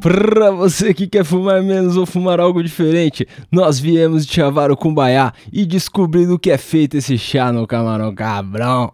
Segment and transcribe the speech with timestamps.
[0.00, 4.76] Pra você que quer fumar menos ou fumar algo diferente, nós viemos de chavar o
[4.76, 8.90] cumbaiá e descobrir do que é feito esse chá no camarão cabrão.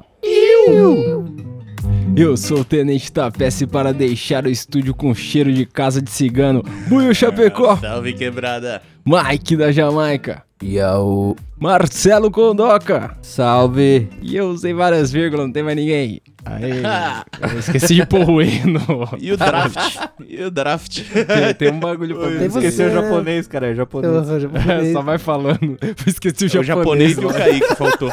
[2.16, 6.62] Eu sou o Tenente Tapece para deixar o estúdio com cheiro de casa de cigano.
[6.89, 8.80] Buio Chapecó, Salve quebrada.
[9.05, 13.17] Mike da Jamaica, E o Marcelo Condoca.
[13.21, 14.08] salve.
[14.22, 16.21] E eu usei várias vírgulas, não tem mais ninguém.
[16.46, 16.82] Aí,
[17.53, 18.80] eu esqueci de pôr o E no...
[19.21, 19.76] E o draft?
[20.29, 21.00] e o draft?
[21.02, 22.48] Tem, tem um bagulho pra Tem ter.
[22.48, 22.93] você, o né?
[22.93, 24.29] japonês, cara, é japonês.
[24.68, 25.79] É, só vai falando.
[26.07, 27.12] Esqueci o É o japonês.
[27.12, 28.11] japonês e o Kaique faltou.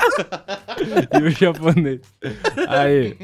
[1.20, 2.00] e o japonês.
[2.68, 3.18] Aí.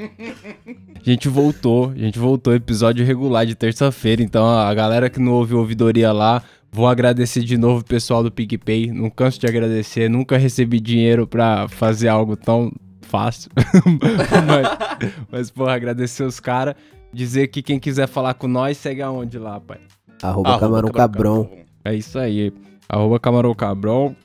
[1.05, 1.91] A gente voltou.
[1.95, 2.53] A gente voltou.
[2.53, 4.21] Episódio regular de terça-feira.
[4.21, 6.43] Então a galera que não ouve ouvidoria lá.
[6.69, 8.91] Vou agradecer de novo o pessoal do PicPay.
[8.91, 10.09] Não canso de agradecer.
[10.09, 12.71] Nunca recebi dinheiro pra fazer algo tão
[13.07, 13.49] fácil.
[14.47, 16.75] mas, mas, porra, agradecer os caras.
[17.13, 19.79] Dizer que quem quiser falar com nós, segue aonde lá, pai.
[20.21, 21.49] Arroba, Arroba camarão cabrão.
[21.83, 22.51] É isso aí.
[22.89, 24.15] Arroba Camarão Cabrão.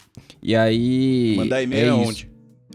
[0.42, 1.34] E aí.
[1.36, 2.10] Mandar e-mail é aonde?
[2.10, 2.26] isso.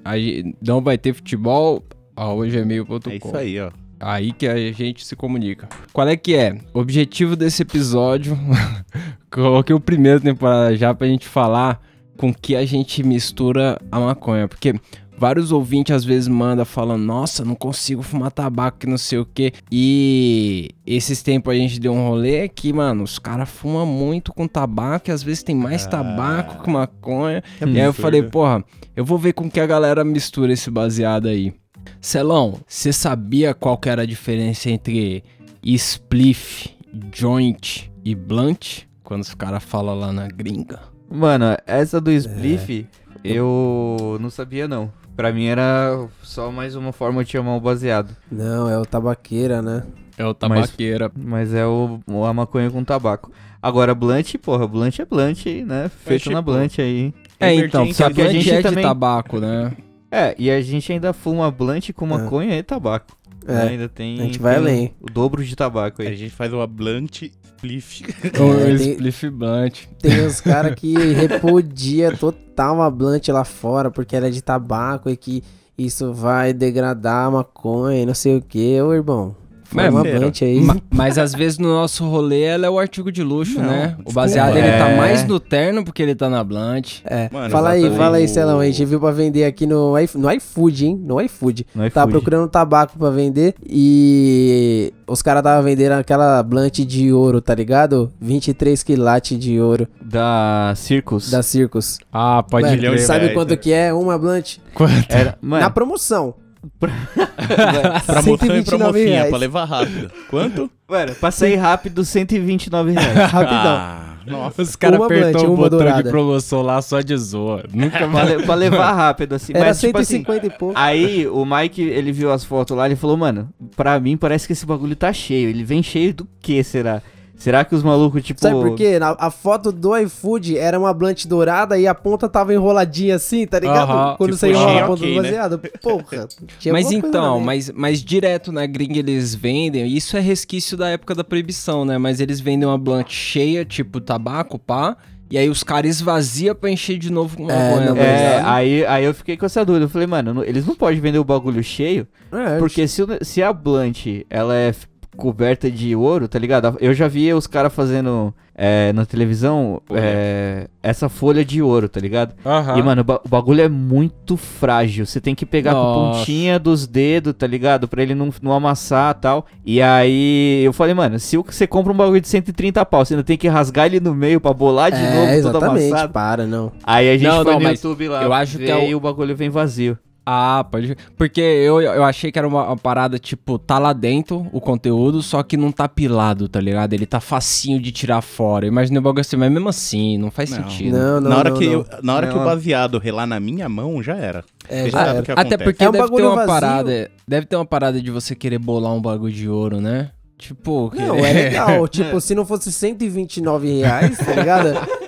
[0.03, 1.83] Aí não vai ter futebol.
[2.15, 3.09] Arroba gmail.com.
[3.09, 3.71] É isso aí, ó.
[3.99, 5.67] Aí que a gente se comunica.
[5.91, 6.57] Qual é que é?
[6.73, 8.37] O objetivo desse episódio.
[9.31, 11.81] Coloquei o primeiro temporada já pra gente falar
[12.15, 14.47] com que a gente mistura a maconha.
[14.47, 14.75] Porque
[15.17, 19.25] vários ouvintes às vezes mandam falando: Nossa, não consigo fumar tabaco, que não sei o
[19.25, 19.51] que.
[19.71, 24.47] E esses tempos a gente deu um rolê que, mano, os caras fumam muito com
[24.47, 25.89] tabaco e às vezes tem mais Ah.
[25.89, 27.41] tabaco que maconha.
[27.57, 28.63] Que E aí eu falei: Porra,
[28.95, 31.53] eu vou ver com que a galera mistura esse baseado aí.
[32.01, 35.23] Celão, você sabia qual que era a diferença entre
[35.63, 36.69] spliff,
[37.13, 38.83] joint e blunt?
[39.03, 40.81] Quando os caras falam lá na gringa.
[41.09, 42.85] Mano, essa do Spliff,
[43.23, 44.91] eu não sabia não.
[45.17, 48.15] Pra mim era só mais uma forma de chamar o baseado.
[48.31, 49.83] Não, é o tabaqueira, né?
[50.17, 51.11] É o tabaqueira.
[51.17, 53.31] Mas é o, a maconha com tabaco.
[53.61, 55.89] Agora, blunt, porra, blunt é blunt, né?
[56.05, 57.13] Feito tipo, na blunt aí.
[57.39, 59.73] É, então, Emergência porque a gente é de também- tabaco, né?
[60.11, 63.17] É, e a gente ainda fuma blunt com maconha e tabaco.
[63.45, 63.65] né?
[63.65, 63.69] É.
[63.69, 64.93] Ainda tem, a gente vai tem além.
[65.01, 66.15] o dobro de tabaco A aí.
[66.15, 67.23] gente faz uma blunt
[67.57, 68.03] spliff.
[68.23, 69.85] É, tem- spliff blunt.
[70.01, 75.09] Tem uns caras que repudia total uma blunt lá fora porque ela é de tabaco
[75.09, 75.43] e que
[75.77, 78.81] isso vai degradar a maconha e não sei o que.
[78.81, 79.35] Ô, irmão,
[79.71, 80.61] Mas, blunt aí.
[80.61, 83.83] Ma- mas às vezes no nosso rolê ela é o artigo de luxo, Não, né?
[83.85, 84.13] O desculpa.
[84.13, 84.97] baseado ele tá É.
[84.97, 87.01] mais no terno porque ele tá na blunt.
[87.05, 88.59] É, Mano, fala aí, fala aí, Celão.
[88.59, 91.01] A gente viu pra vender aqui no, no iFood, hein?
[91.03, 91.65] No iFood.
[91.75, 91.93] No iFood.
[91.93, 97.53] Tava procurando tabaco pra vender e os caras tava vendendo aquela blunt de ouro, tá
[97.55, 98.11] ligado?
[98.19, 101.29] 23 quilates de ouro Da Circus.
[101.31, 101.99] da Circus.
[102.11, 102.95] Ah, pode Mano, crer.
[102.95, 104.57] de sabe quanto que é uma blunt?
[104.73, 105.11] Quanto?
[105.11, 106.33] Era, Na promoção.
[106.79, 109.29] Promoção e 129 promofinha, reais.
[109.29, 110.11] pra levar rápido.
[110.29, 110.69] Quanto?
[110.89, 113.15] mano, pra sair rápido, 129 reais.
[113.31, 113.75] Rapidão.
[113.77, 114.61] Ah, nossa.
[114.61, 116.09] Os caras apertou blunt, o botão de dourada.
[116.09, 117.63] promoção lá só de zoa.
[117.73, 118.29] Nunca pra, mais.
[118.29, 119.53] le- pra levar rápido, assim.
[119.55, 120.73] Era mas, tipo assim, 150 e pouco.
[120.77, 124.53] Aí o Mike, ele viu as fotos lá, ele falou, mano, pra mim parece que
[124.53, 125.49] esse bagulho tá cheio.
[125.49, 127.01] Ele vem cheio do que, será?
[127.37, 128.41] Será que os malucos, tipo...
[128.41, 128.97] Sabe por quê?
[128.97, 133.45] Na- A foto do iFood era uma blunt dourada e a ponta tava enroladinha assim,
[133.45, 133.91] tá ligado?
[133.91, 135.29] Aham, Quando tipo, você enrola a ponta ok, do né?
[135.29, 135.59] baseado.
[135.81, 136.27] Porra.
[136.59, 141.13] tinha Mas então, mas, mas direto na gringa eles vendem, isso é resquício da época
[141.13, 141.97] da proibição, né?
[141.99, 144.97] Mas eles vendem uma blunt cheia, tipo tabaco, pá,
[145.29, 148.47] e aí os caras esvaziam pra encher de novo com É, maconha, É, ligado?
[148.49, 149.85] aí, aí eu fiquei com essa dúvida.
[149.85, 153.43] Eu falei, mano, não- eles não podem vender o bagulho cheio, É, porque se, se
[153.43, 154.73] a blunt, ela é
[155.17, 156.77] coberta de ouro, tá ligado?
[156.79, 161.99] Eu já vi os caras fazendo é, na televisão é, essa folha de ouro, tá
[161.99, 162.33] ligado?
[162.45, 162.77] Aham.
[162.77, 165.05] E, mano, o ba- o bagulho é muito frágil.
[165.05, 166.19] Você tem que pegar com a Nossa.
[166.19, 167.87] pontinha dos dedos, tá ligado?
[167.87, 169.45] Pra ele não, não amassar e tal.
[169.65, 173.13] E aí eu falei, mano, se o- você compra um bagulho de 130 pau, você
[173.13, 175.87] ainda tem que rasgar ele no meio pra bolar de é, novo, todo exatamente.
[175.89, 176.13] amassado.
[176.13, 176.71] Para, não.
[176.83, 178.99] Aí a gente Não, foi não, no YouTube lá, eu acho que é o- o
[178.99, 179.97] bagulho vem vazio.
[180.29, 180.93] Ah, pode.
[181.15, 185.21] Porque eu, eu achei que era uma, uma parada, tipo, tá lá dentro o conteúdo,
[185.21, 186.91] só que não tá pilado, tá ligado?
[186.91, 188.67] Ele tá facinho de tirar fora.
[188.67, 190.57] Imaginei o bagulho assim, mas mesmo assim, não faz Não.
[190.57, 190.97] sentido.
[190.97, 191.71] Não, não, na hora, não, que, não.
[191.73, 192.41] eu- na hora que Não.
[192.41, 194.43] o baseado relar na minha mão, já era.
[194.67, 195.21] É, já era.
[195.21, 196.47] que Até porque É um deve ter uma vazio.
[196.47, 197.11] parada.
[197.25, 200.09] Deve ter uma parada de você querer bolar um bagulho de ouro, né?
[200.37, 201.87] Tipo, Não, querer- é legal.
[201.89, 204.73] tipo, se não fosse 129 reais, tá ligado?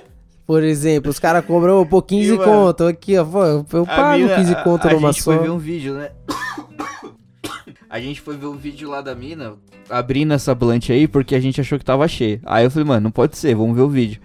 [0.49, 2.83] Por exemplo, os caras cobram pô, 15 E, mano, conto.
[2.85, 3.23] Aqui, ó.
[3.23, 3.43] pô,
[3.77, 5.31] Eu A pago mina- 15 conto a, a numa gente só.
[5.35, 6.09] foi ver um vídeo, né?
[7.87, 9.53] A gente foi ver um vídeo lá da mina
[9.89, 12.39] abrindo essa blunt aí porque a gente achou que tava cheia.
[12.45, 14.19] Aí eu falei, mano, não pode ser, vamos ver o vídeo.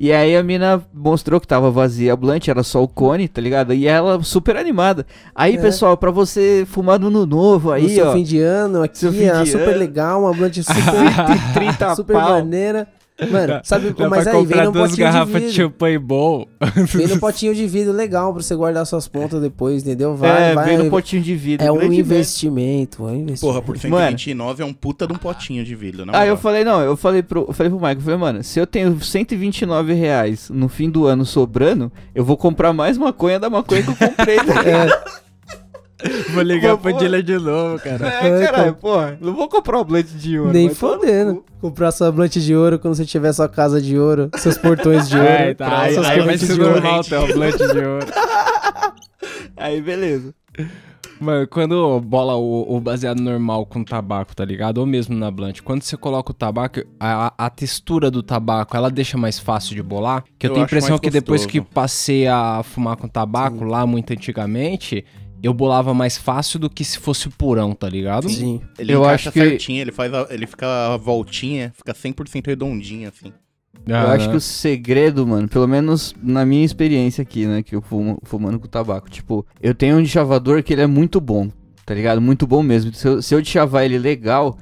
[0.00, 3.40] E aí a mina mostrou que tava vazia a blunt, era só o cone, tá
[3.40, 3.72] ligado?
[3.74, 5.04] E ela super animada.
[5.34, 5.60] Aí, É.
[5.60, 8.12] pessoal, pra você fumar no novo no aí, seu ó.
[8.12, 9.78] fim de ano aqui, de super ano.
[9.78, 12.30] legal, uma blunt super, 30 super pau.
[12.30, 12.86] maneira.
[13.30, 15.52] Mano, sabe, Dá mas pra aí vem no duas potinho de garrafas de, vidro.
[15.52, 16.46] champanhe bom.
[16.94, 20.14] Vem no potinho de vidro legal pra você guardar suas pontas depois, entendeu?
[20.14, 20.64] Vai, é, vai.
[20.66, 21.66] veio no potinho de vidro.
[21.66, 23.40] é um investimento, é um investimento.
[23.40, 24.18] Porra, por Mano.
[24.18, 26.96] 129 é um puta de um potinho de vidro, na Aí eu falei, não, eu
[26.96, 30.68] falei pro, eu falei pro Michael, eu falei, mano, se eu tenho 129 reais no
[30.68, 34.36] fim do ano sobrando, eu vou comprar mais maconha da maconha que eu comprei.
[34.36, 35.27] tá ligado?
[36.32, 36.98] Vou ligar Pô, pô.
[36.98, 38.06] dealer de novo, cara.
[38.06, 40.52] é, caralho, porra, não vou comprar o blunt de ouro.
[40.52, 41.44] Nem no fodendo.
[41.60, 45.16] Comprar sua blunt de ouro quando você tiver sua casa de ouro, seus portões de
[45.16, 45.28] ouro.
[45.28, 48.06] É, tá, aí, suas aí vai ser normal ter um blunt de ouro.
[49.56, 50.32] Aí, beleza.
[51.20, 54.78] Mano, quando bola o, o baseado normal com tabaco, tá ligado?
[54.78, 58.88] Ou mesmo na blunt, quando você coloca o tabaco, a, a textura do tabaco, ela
[58.88, 60.22] deixa mais fácil de bolar?
[60.38, 61.64] Que eu, Eu tenho a impressão que depois gostoso.
[61.64, 65.04] que passei a fumar com tabaco lá muito antigamente,
[65.42, 68.28] eu bolava mais fácil do que se fosse purão, tá ligado?
[68.28, 68.60] Sim.
[68.78, 72.46] Ele Eu encaixa acho que- certinho, ele faz a- ele fica a voltinha, fica 100%
[72.48, 73.32] redondinho, assim.
[73.86, 77.74] eu Ah, acho que o segredo, mano, pelo menos na minha experiência aqui, né, que
[77.74, 81.48] eu fumo fumando com tabaco, tipo, eu tenho um chavador que ele é muito bom,
[81.86, 82.20] tá ligado?
[82.20, 82.92] Muito bom mesmo.
[82.92, 84.58] Se eu, se eu chavar ele legal,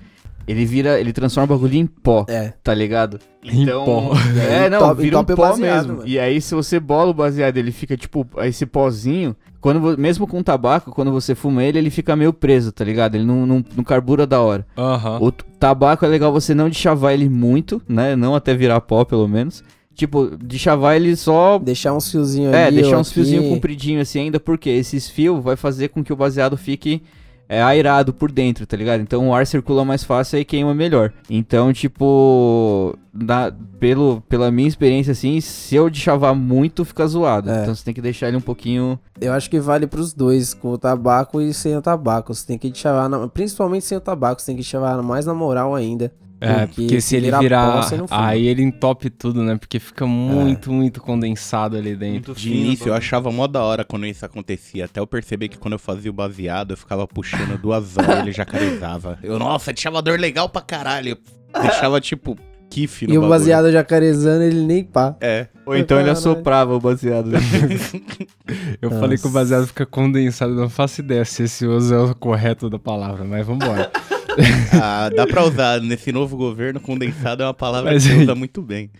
[0.47, 2.25] ele vira, ele transforma o bagulho em pó.
[2.29, 2.53] É.
[2.63, 3.19] tá ligado?
[3.43, 4.13] Em Então, pó.
[4.51, 5.97] é, não, Top- vira um pó baseado, mesmo.
[5.99, 6.09] mano.
[6.09, 9.35] E aí, se você bola o baseado, ele fica tipo esse pozinho.
[9.61, 13.17] Quando, mesmo com tabaco, quando você fuma ele, ele fica meio preso, tá ligado?
[13.17, 14.65] Ele não, não, não carbura da hora.
[14.79, 15.19] Aham.
[15.21, 18.15] O tabaco é legal você não de chavar ele muito, né?
[18.15, 19.65] Não até virar pó, pelo menos.
[19.93, 21.59] Tipo, de chavar ele só.
[21.59, 22.83] Deixar uns fiozinhos É, ali.
[22.83, 26.57] deixar uns fiozinhos compridinhos assim ainda, porque esses fios vai fazer com que o baseado
[26.57, 27.03] fique
[27.49, 29.01] é, airado por dentro, tá ligado?
[29.01, 31.13] Então o ar circula mais fácil e queima melhor.
[31.31, 37.51] Então, tipo, na- pelo, pela minha experiência, assim, se eu chavar muito, fica zoado.
[37.51, 37.63] É.
[37.63, 38.99] Então você tem que deixar ele um pouquinho.
[39.21, 42.35] Eu acho que vale pros dois, com o tabaco e sem o tabaco.
[42.35, 45.35] Você tem que chavar, na- principalmente sem o tabaco, você tem que chavar mais na
[45.35, 46.13] moral ainda.
[46.41, 47.73] É, porque se ele virar.
[47.73, 48.27] pó, você não fuma.
[48.27, 49.57] aí ele entope tudo, né?
[49.57, 52.35] Porque fica muito, muito condensado ali dentro.
[52.35, 55.73] De início eu achava mó da hora quando isso acontecia, até eu perceber que quando
[55.73, 59.19] eu fazia o baseado, eu ficava puxando duas horas e ele jacarezava.
[59.25, 61.17] Eu, nossa, de chavador legal pra caralho.
[61.55, 62.37] Eu deixava, tipo,
[62.69, 63.39] kiff no E o bagulho.
[63.39, 65.17] baseado jacarezando, ele nem pá.
[65.21, 65.47] É.
[65.65, 67.31] Ou então ele assoprava o baseado.
[68.81, 69.39] Eu falei que o Nossa.
[69.41, 73.25] baseado fica condensado, eu não faço ideia se esse uso é o correto da palavra,
[73.25, 73.91] mas vambora.
[74.73, 75.81] Ah, dá pra usar.
[75.81, 78.91] Nesse novo governo, condensado é uma palavra Mas que aí- usa muito bem.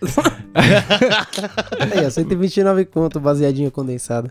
[0.55, 4.31] Aí, ó, 129 conto, baseadinho condensado.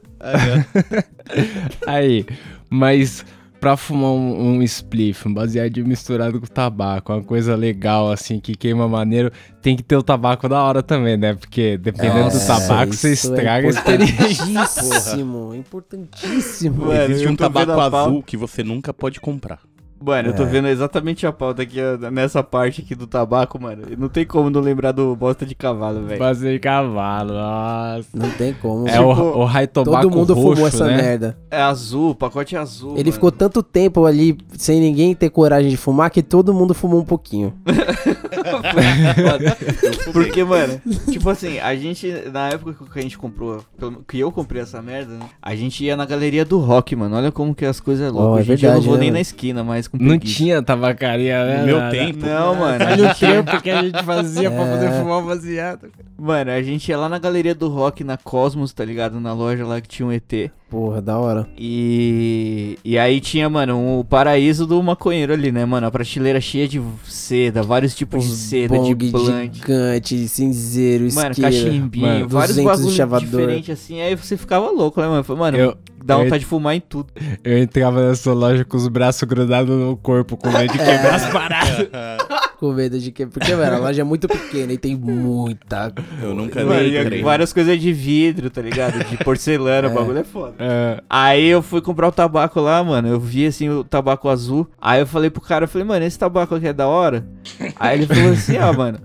[1.85, 2.25] Aí,
[2.69, 3.23] mas
[3.59, 8.55] pra fumar um, um spliff, um baseadinho misturado com tabaco, uma coisa legal assim, que
[8.55, 9.31] queima maneiro,
[9.61, 11.33] tem que ter o tabaco da hora também, né?
[11.33, 14.43] Porque dependendo Nossa, do tabaco, você é estraga a experiência.
[14.45, 16.85] Importantíssimo, importantíssimo.
[16.85, 19.59] Mano, Existe um tabaco azul que você nunca pode comprar.
[20.03, 20.45] Mano, eu tô É.
[20.45, 21.77] vendo exatamente a pauta aqui,
[22.11, 23.83] nessa parte aqui do tabaco, mano.
[23.97, 26.19] Não tem como não lembrar do bosta de cavalo, velho.
[26.19, 28.05] Fazer de cavalo, nossa.
[28.13, 28.87] Não tem como.
[28.87, 30.97] É Tipo, o, o high tobaco Todo mundo roxo, fumou essa né?
[30.97, 31.37] merda.
[31.49, 32.91] É azul, pacote azul.
[32.93, 33.13] Ele mano.
[33.13, 37.05] ficou tanto tempo ali sem ninguém ter coragem de fumar que todo mundo fumou um
[37.05, 37.53] pouquinho.
[40.11, 43.63] Porque, mano, tipo assim, a gente, na época que a gente comprou,
[44.07, 45.25] que eu comprei essa merda, né?
[45.41, 47.15] A gente ia na galeria do rock, mano.
[47.15, 48.27] Olha como que as coisas é louco.
[48.27, 49.17] Ó, é eu não verdade, vou né, nem mano?
[49.17, 50.35] na esquina mais com Não preguiça.
[50.35, 51.57] tinha tabacaria, né?
[51.59, 51.91] No meu nada.
[51.91, 52.25] tempo.
[52.25, 52.85] Não, mano.
[52.85, 54.91] Olha o tempo que a gente fazia pra poder É.
[54.99, 55.91] fumar baseado.
[56.17, 59.19] mano, a gente ia lá na galeria do rock, na Cosmos, tá ligado?
[59.19, 60.51] Na loja lá que tinha um ET.
[60.69, 61.47] Porra, da hora.
[61.57, 65.85] E, e aí tinha, mano, o paraíso do maconheiro ali, né, mano?
[65.87, 69.53] A prateleira cheia de seda, vários tipos de seda, de plant.
[69.53, 71.51] gigante, cinzeiro, Mano, isqueira.
[71.51, 74.01] cachimbinho, Mano, vários 200 de bagulhos diferentes assim.
[74.01, 75.23] Aí você ficava louco, né, mano?
[75.23, 77.13] Falei, mano, Eu- dá eu- vontade de fumar em tudo.
[77.43, 81.29] Eu entrava nessa loja com os braços grudados no corpo, com medo de quebrar as
[81.31, 81.87] paradas.
[82.69, 83.25] Com medo de que.
[83.25, 85.93] Porque, velho, a loja é muito pequena e tem muita.
[86.21, 87.21] Eu nunca Mano, entrei.
[87.21, 89.03] várias coisas de vidro, tá ligado?
[89.03, 89.91] De porcelana, É.
[89.91, 90.55] o bagulho é foda.
[90.57, 93.07] É, Aí eu fui comprar o tabaco lá, mano.
[93.07, 94.67] Eu vi assim o tabaco azul.
[94.81, 97.25] Aí eu falei pro cara, eu falei, mano, esse tabaco aqui é da hora.
[97.79, 98.99] Aí ele falou assim, ó, mano.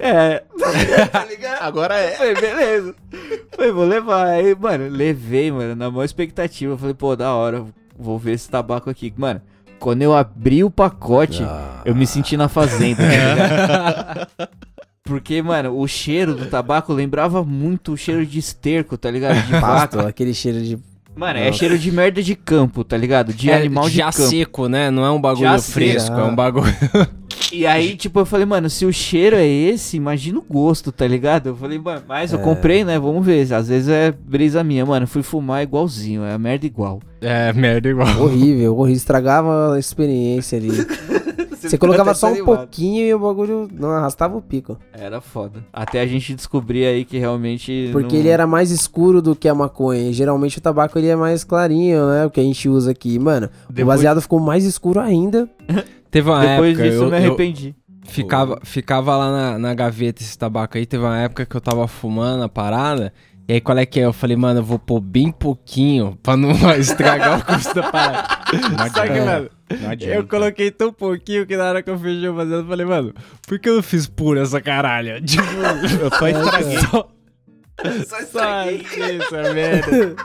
[0.00, 0.42] É.
[1.12, 1.62] tá ligado?
[1.62, 2.10] Agora é.
[2.12, 2.94] Falei, beleza.
[3.54, 4.26] Falei, vou levar.
[4.28, 6.72] Aí, mano, levei, mano, na maior expectativa.
[6.72, 7.64] Eu falei, pô, da hora,
[7.98, 9.12] vou ver esse tabaco aqui.
[9.16, 9.40] Mano,
[9.78, 11.42] quando eu abri o pacote,
[11.84, 14.28] eu me senti na fazenda, tá ligado?
[15.04, 19.40] Porque, mano, o cheiro do tabaco lembrava muito o cheiro de esterco, tá ligado?
[19.46, 20.78] De Pasto, aquele cheiro de.
[21.16, 21.58] Mano, é Nossa.
[21.58, 23.32] cheiro de merda de campo, tá ligado?
[23.32, 24.28] De é animal de já campo.
[24.28, 24.90] seco, né?
[24.90, 25.72] Não é um bagulho Já seco.
[25.72, 26.66] fresco, é um bagulho.
[27.52, 31.06] E aí, tipo, eu falei, mano, se o cheiro é esse, imagina o gosto, tá
[31.06, 31.48] ligado?
[31.48, 32.98] Eu falei, mano, mas eu comprei, né?
[32.98, 33.52] Vamos ver.
[33.52, 35.06] Às vezes é brisa minha, mano.
[35.06, 37.00] Fui fumar igualzinho, é merda igual.
[37.20, 38.08] É, merda igual.
[38.20, 38.96] Horrível, horrível.
[38.96, 40.68] Estragava a experiência ali.
[41.60, 44.78] Você colocava só um pouquinho e o bagulho não arrastava o pico.
[44.92, 45.64] Era foda.
[45.72, 47.88] Até a gente descobrir aí que realmente.
[47.92, 50.12] Porque não- ele era mais escuro do que a maconha.
[50.12, 52.24] Geralmente o tabaco ele é mais clarinho, né?
[52.26, 53.18] O que a gente usa aqui.
[53.18, 55.48] Mano, o Depois- baseado ficou mais escuro ainda.
[56.10, 56.84] Teve uma Depois época.
[56.90, 57.74] disso eu, eu, me eu arrependi.
[58.06, 60.86] ficava, ficava lá na, na gaveta esse tabaco aí.
[60.86, 63.12] Teve uma época que eu tava fumando a parada.
[63.48, 64.04] E aí, qual é que é?
[64.04, 68.28] Eu falei, mano, eu vou pôr bem pouquinho pra não estragar o custo da parada.
[68.94, 69.50] Só que, mano,
[70.02, 73.14] eu coloquei tão pouquinho que na hora que eu fechei o fazendo, eu falei, mano,
[73.46, 75.20] por que eu não fiz pura essa caralho?
[75.24, 75.42] Tipo,
[75.98, 76.78] Eu só estraguei.
[76.78, 77.08] só.
[78.30, 80.16] Só isso, é merda.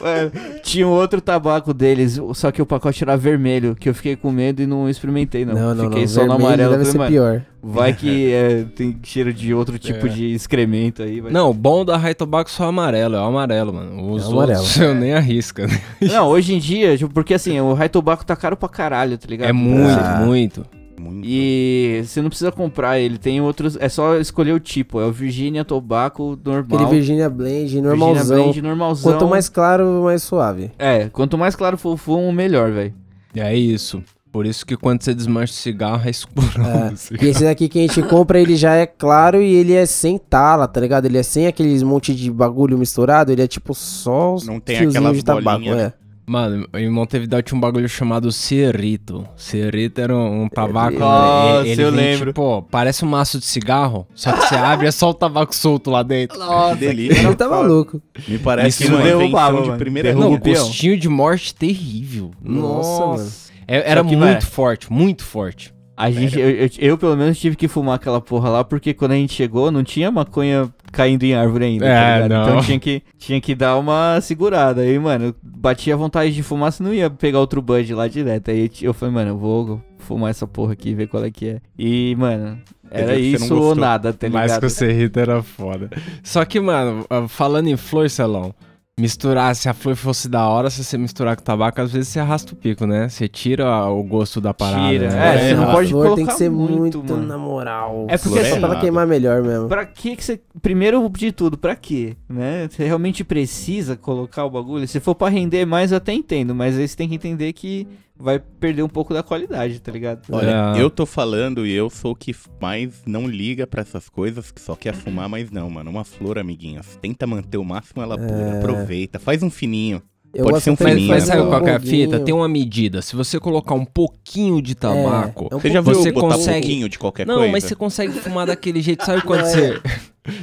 [0.00, 0.30] Mano,
[0.62, 4.30] tinha um outro tabaco deles, só que o pacote era vermelho, que eu fiquei com
[4.30, 5.54] medo e não experimentei, não.
[5.54, 6.08] Não, não, Fiquei não.
[6.08, 6.72] só no amarelo.
[6.76, 7.42] deve Falei, ser pior.
[7.62, 10.10] vai que é, tem cheiro de outro tipo É.
[10.10, 11.20] de excremento aí.
[11.20, 14.12] vai- Não, o bom da High Tobacco só é amarelo, é o amarelo, mano.
[14.12, 14.58] Os É o amarelo.
[14.60, 15.80] outros eu nem arrisco, né?
[16.00, 19.26] Não, hoje em dia, tipo, porque assim, o High Tobacco tá caro pra caralho, tá
[19.28, 19.48] ligado?
[19.48, 20.22] É muito, Ah.
[20.24, 20.64] muito.
[21.00, 21.26] Muito.
[21.26, 25.12] E você não precisa comprar ele, tem outros, é só escolher o tipo, é o
[25.12, 26.80] Virginia Tobacco normal.
[26.80, 28.42] Aquele Virginia Blend, Virginia normalzão.
[28.42, 29.12] Blend normalzão.
[29.12, 30.70] Quanto mais claro, mais suave.
[30.78, 32.92] É, quanto mais claro for o fumo, melhor, velho.
[33.34, 34.02] É isso.
[34.30, 36.46] Por isso que quando você desmancha o cigarro, é escuro.
[36.60, 36.90] É.
[37.24, 40.18] E esse daqui que a gente compra, ele já é claro e ele é sem
[40.18, 41.06] tala, tá ligado?
[41.06, 44.76] Ele é sem aqueles monte de bagulho misturado, ele é tipo só os Não tem
[44.76, 45.82] aquelas de tabaco, bolinhas, né?
[45.84, 45.92] é.
[46.30, 49.26] Mano, em Montevideo tinha um bagulho chamado Cerrito.
[49.34, 50.96] Cerrito era um, um tabaco.
[50.96, 52.26] Nossa, ele, ele eu vem, lembro.
[52.30, 55.52] Tipo, parece um maço de cigarro, só que você abre e é só o tabaco
[55.52, 56.38] solto lá dentro.
[56.38, 57.20] Que delícia.
[57.26, 58.00] Ele tá maluco.
[58.28, 60.38] Me parece Isso que uma derrubava, de primeira Não, linha.
[60.38, 60.64] o peão.
[60.64, 62.30] gostinho de morte terrível.
[62.40, 63.30] Nossa, mano.
[63.66, 65.74] É- era muito forte, muito forte.
[65.96, 69.12] A gente, eu, eu- eu, pelo menos tive que fumar aquela porra lá, porque quando
[69.12, 72.30] a gente chegou não tinha maconha caindo em árvore ainda, É, tá ligado?
[72.30, 72.42] não.
[72.50, 74.82] Então tinha que, tinha que dar uma segurada.
[74.82, 78.50] Aí, mano, batia a vontade de fumar, você não ia pegar outro bud lá direto.
[78.50, 81.60] Aí eu falei, mano, eu vou fumar essa porra aqui, ver qual é que é.
[81.78, 82.58] E, mano,
[82.90, 84.60] era isso ou nada, tá Mas ligado?
[84.60, 85.88] que o Cerrito era foda.
[86.22, 88.52] Só que, mano, falando em flor, Celão,
[89.00, 92.20] misturar, se a flor fosse da hora, se você misturar com tabaco, às vezes você
[92.20, 93.08] arrasta o pico, né?
[93.08, 94.88] Você tira o gosto da parada.
[94.88, 95.08] Tira.
[95.10, 95.34] né?
[95.36, 98.06] É, você não a pode flor tem colocar que ser muito, muito, na moral.
[98.08, 99.68] É porque assim- só pra queimar melhor mesmo.
[99.68, 100.40] Pra que que você...
[100.62, 102.16] Primeiro de tudo, pra quê?
[102.28, 102.68] Né?
[102.70, 104.86] Você realmente precisa colocar o bagulho?
[104.86, 106.54] Se for pra render mais, eu até entendo.
[106.54, 107.86] Mas aí você tem que entender que
[108.20, 110.22] vai perder um pouco da qualidade, tá ligado?
[110.30, 110.82] Olha, É.
[110.82, 114.60] eu tô falando e eu sou o que mais não liga pra essas coisas, que
[114.60, 115.90] só quer fumar, mas não, mano.
[115.90, 116.96] Uma flor, amiguinhos.
[117.00, 118.58] Tenta manter o máximo ela pura.
[118.58, 119.18] Aproveita.
[119.18, 120.02] Faz um fininho.
[120.32, 122.20] Eu Pode ser um Mas, fininho, mas sabe qual é a fita?
[122.20, 123.02] Tem uma medida.
[123.02, 125.48] Se você colocar um pouquinho de tabaco.
[125.50, 127.50] É, é um Você já viu você botar consegue- um pouquinho de qualquer Não, coisa?
[127.50, 129.02] mas você consegue fumar daquele jeito.
[129.04, 129.50] Sabe quando Não, é.
[129.50, 129.80] você.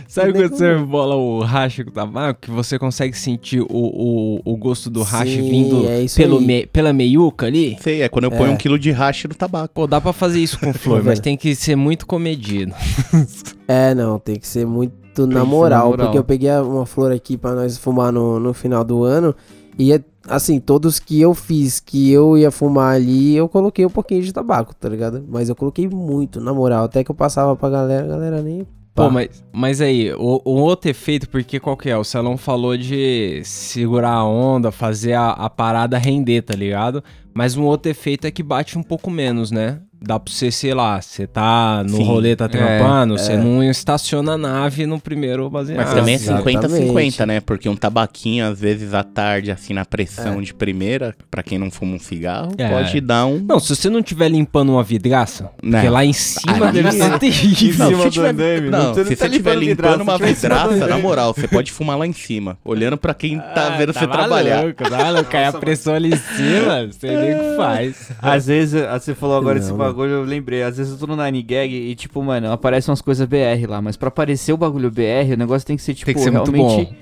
[0.07, 2.39] Sabe quando você bola o racha com o tabaco?
[2.41, 6.65] Que você consegue sentir o, o, o gosto do racha Sim, vindo é pelo me-
[6.65, 7.77] pela meiuca ali?
[7.81, 9.73] Sei, é quando eu ponho um quilo de hash no tabaco.
[9.73, 12.73] Pô, dá pra fazer isso com flor, mas tem que ser muito comedido.
[13.67, 16.05] É, não, tem que ser muito na moral, na moral.
[16.05, 19.35] porque eu peguei uma flor aqui pra nós fumar no, no final do ano
[19.77, 23.89] e é, assim, todos que eu fiz que eu ia fumar ali, eu coloquei um
[23.89, 25.23] pouquinho de tabaco, tá ligado?
[25.27, 28.65] Mas eu coloquei muito, na moral, até que eu passava pra galera, a galera nem
[28.97, 31.95] Pô, mas, mas aí, o, o outro efeito, porque qual que é?
[31.95, 37.03] O Celão falou de segurar a onda, fazer a, a parada render, tá ligado?
[37.31, 39.79] Mas um outro efeito é que bate um pouco menos, né?
[39.99, 42.03] Dá pra você, sei lá, você tá no Sim.
[42.03, 43.17] rolê, tá trampando, é.
[43.17, 45.77] você não estaciona a nave no primeiro baseado.
[45.79, 47.17] Mas também é exatamente.
[47.17, 47.39] 50-50, né?
[47.39, 51.71] Porque um tabaquinho, às vezes, à tarde, assim, na pressão de primeira, pra quem não
[51.71, 52.69] fuma um cigarro, É.
[52.69, 53.39] pode dar um...
[53.39, 55.71] Não, se você não estiver limpando uma vidraça, Não.
[55.71, 57.91] porque lá em cima Aí- deve ser terrível.
[57.91, 60.97] Não, se tiver, não, não tá- se tá você estiver limpando uma tiver vidraça, na
[60.99, 64.17] moral, você pode fumar lá em cima, olhando pra quem tá Ah, vendo você maluco,
[64.17, 64.73] trabalhar.
[64.75, 68.11] Tá louco, aí a pressão ali em cima, você nem o que faz.
[68.21, 69.86] Às vezes, você falou agora esse.
[69.87, 70.63] Bagulho, eu lembrei.
[70.63, 73.81] Às vezes eu tô no Nine Gag e, tipo, mano, aparecem umas coisas BR lá.
[73.81, 76.31] Mas pra aparecer o bagulho BR, o negócio tem que ser, tipo, Tem que ser
[76.31, 76.95] muito realmente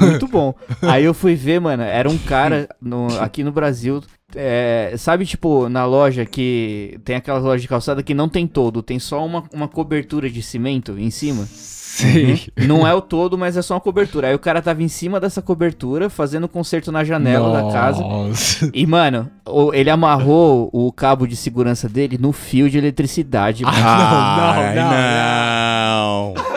[0.00, 0.54] muito bom.
[0.82, 4.00] Aí eu fui ver, mano, era um cara no- aqui no Brasil.
[4.36, 8.82] é, sabe, tipo, na loja que tem aquela loja de calçada que não tem todo,
[8.82, 11.46] tem só uma, uma cobertura de cimento em cima.
[11.94, 12.38] Sim.
[12.66, 14.28] Não é o todo, mas é só uma cobertura.
[14.28, 18.00] Aí o cara tava em cima dessa cobertura, fazendo conserto na janela da casa.
[18.00, 18.70] Nossa.
[18.72, 19.30] E, mano,
[19.74, 23.62] ele amarrou o cabo de segurança dele no fio de eletricidade.
[23.64, 23.76] mano.
[23.78, 26.52] Ah, não, não, Ai, não.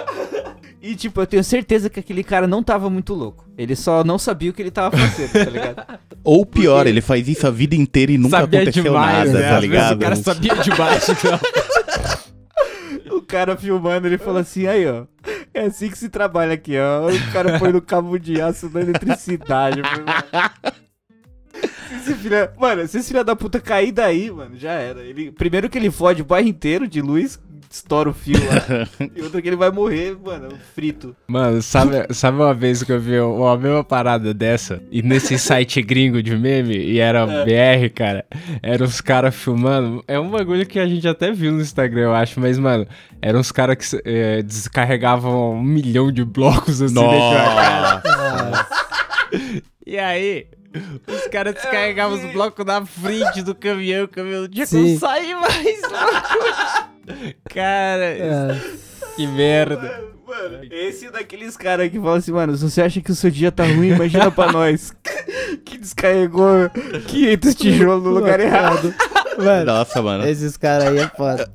[0.82, 3.44] E, tipo, eu tenho certeza que aquele cara não tava muito louco.
[3.58, 5.84] Ele só não sabia o que ele tava fazendo, tá ligado?
[6.24, 9.39] Ou pior, Porque- ele faz isso a vida inteira e nunca sabia aconteceu demais, nada,
[9.39, 9.50] né?
[9.50, 9.96] tá Às vezes ligado?
[9.96, 11.08] o cara sabia demais.
[11.24, 11.39] Não.
[13.27, 15.05] Cara filmando, ele falou assim, aí, ó.
[15.53, 17.10] É assim que se trabalha aqui, ó.
[17.10, 19.82] O cara põe no cabo de aço da eletricidade.
[21.96, 25.01] Esse filho, mano, se esse filho da puta cair daí, mano, já era.
[25.01, 27.39] Ele, primeiro que ele fode o bairro inteiro de luz,
[27.75, 28.88] estoura o fio lá.
[29.15, 31.15] e outra que ele vai morrer, mano, frito.
[31.27, 34.82] Mano, sabe, sabe uma vez que eu vi uma mesma parada dessa?
[34.89, 38.25] E nesse site gringo de meme, e era BR, cara,
[38.63, 40.03] eram os caras filmando.
[40.08, 42.88] É um bagulho que a gente até viu no Instagram, eu acho, mas, mano,
[43.22, 48.03] eram os caras que eh, descarregavam um milhão de blocos assim casa.
[49.88, 50.48] E aí,
[51.08, 55.36] os caras descarregavam os blocos na frente do caminhão, o caminhão não tinha como sair
[55.36, 55.82] mais.
[57.50, 58.62] Cara, É.
[59.16, 60.04] que merda.
[60.28, 63.30] Mano, esse é daqueles caras que falam assim, mano, se você acha que o seu
[63.30, 64.92] dia tá ruim, imagina pra nós.
[65.64, 66.70] que descarregou
[67.08, 68.94] 500 tijolos no lugar errado.
[69.38, 70.28] Mano, Nossa, mano.
[70.28, 71.50] esses caras aí é foda.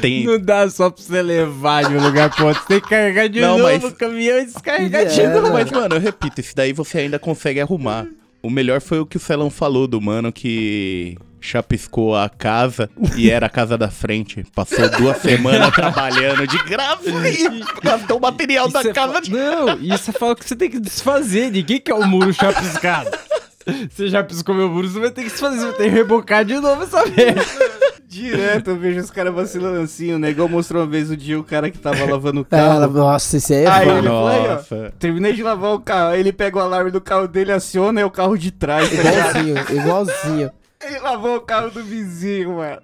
[0.00, 2.60] Tem, Não dá só pra você levar de um lugar pro outro.
[2.62, 5.52] Você tem que carregar de Não, novo mas- o caminhão e descarregar de É, novo.
[5.52, 8.04] Mas, mano, eu repito, esse daí você ainda consegue arrumar.
[8.42, 13.30] O melhor foi o que o Celão falou do mano que chapiscou a casa e
[13.30, 14.44] era a casa da frente.
[14.54, 19.12] Passou duas semanas trabalhando de graça e gastou o material E da cê casa.
[19.14, 21.50] fa- Não, e você fala que você tem que desfazer.
[21.50, 23.10] Ninguém quer o muro chapiscado.
[23.90, 25.58] Você já piscou meu muro, você vai ter que desfazer.
[25.58, 27.44] Você vai ter que rebocar de novo essa merda.
[28.10, 30.12] Direto eu vejo os caras vacilando assim.
[30.12, 32.88] O negão mostrou uma vez o dia o cara que tava lavando o É, carro.
[32.92, 34.90] nossa, esse aí é Aí ele falou aí, ó.
[34.98, 36.08] Terminei de lavar o carro.
[36.10, 38.90] Aí ele pega o alarme do carro dele, aciona e é o carro de trás,
[38.90, 38.96] tá?
[39.40, 40.50] Igualzinho, igualzinho.
[40.82, 42.80] Ele lavou o carro do vizinho, mano.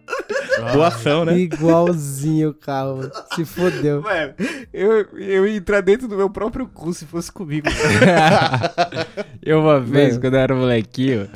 [0.74, 1.36] Doação, né?
[1.38, 3.10] Igualzinho o carro, mano.
[3.34, 4.02] Se fodeu.
[4.02, 4.34] Mano,
[4.72, 7.66] eu, eu ia entrar dentro do meu próprio cu se fosse comigo.
[9.42, 10.20] Eu uma vez, Mano.
[10.20, 11.28] quando eu era molequinho,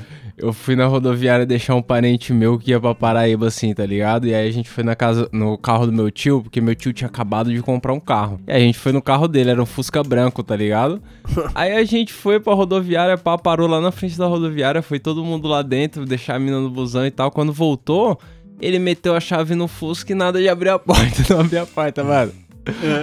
[0.43, 4.27] eu fui na rodoviária deixar um parente meu que ia pra Paraíba, assim, tá ligado?
[4.27, 6.93] E aí a gente foi na casa, no carro do meu tio, porque meu tio
[6.93, 8.41] tinha acabado de comprar um carro.
[8.47, 11.03] E a gente foi no carro dele, era um Fusca branco, tá ligado?
[11.55, 15.25] aí a gente foi pra rodoviária, pá, parou lá na frente da rodoviária, foi todo
[15.25, 17.31] mundo lá dentro, deixar a mina no busão e tal.
[17.31, 18.19] Quando voltou,
[18.61, 21.67] ele meteu a chave no Fusca e nada de abrir a porta, não abriu a
[21.67, 22.33] porta, mano.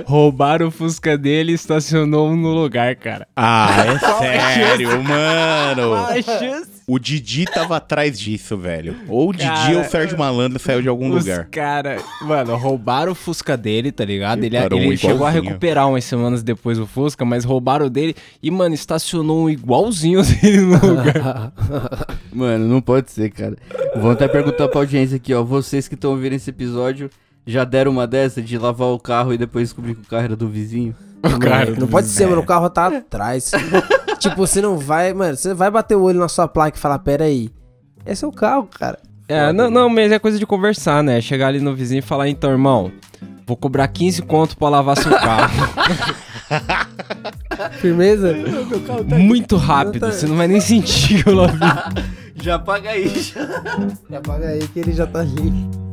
[0.05, 3.27] Roubaram o Fusca dele e estacionou um no lugar, cara.
[3.35, 5.95] Ah, é sério, mano.
[5.95, 8.95] A chance O Didi tava atrás disso, velho.
[9.09, 11.43] Ou o Didi Cara, ou o Sérgio Malandro saiu de algum Os lugar.
[11.49, 14.41] cara, mano, roubaram o Fusca dele, tá ligado?
[14.41, 15.43] Ele, Cara, um ele chegou a igualzinho.
[15.43, 20.61] recuperar umas semanas depois o Fusca, mas roubaram dele e, mano, estacionou um igualzinho dele
[20.61, 21.51] no lugar.
[22.31, 23.57] Mano, não pode ser, cara.
[23.95, 25.43] Vou até perguntar pra audiência aqui, ó.
[25.43, 27.09] Vocês que estão ouvindo esse episódio
[27.45, 30.35] já deram uma dessa de lavar o carro e depois descobrir que o carro era
[30.37, 30.95] do vizinho?
[31.39, 32.41] Cara, não pode ser, mano.
[32.41, 33.51] O carro tá atrás.
[34.19, 35.35] tipo, você não vai, mano.
[35.35, 37.49] Você vai bater o olho na sua placa e falar: Pera aí.
[38.05, 38.99] Esse é o carro, cara.
[39.27, 41.19] É, não, não, mas é coisa de conversar, né?
[41.19, 42.89] Chegar ali no vizinho e falar, então, irmão,
[43.45, 45.51] vou cobrar 15 conto pra lavar seu carro.
[47.81, 48.33] Firmeza?
[49.17, 51.59] Muito rápido, você não vai nem sentir que eu lavei.
[52.41, 53.41] Já paga aí, já.
[54.09, 55.86] Já paga aí que ele já tá ali.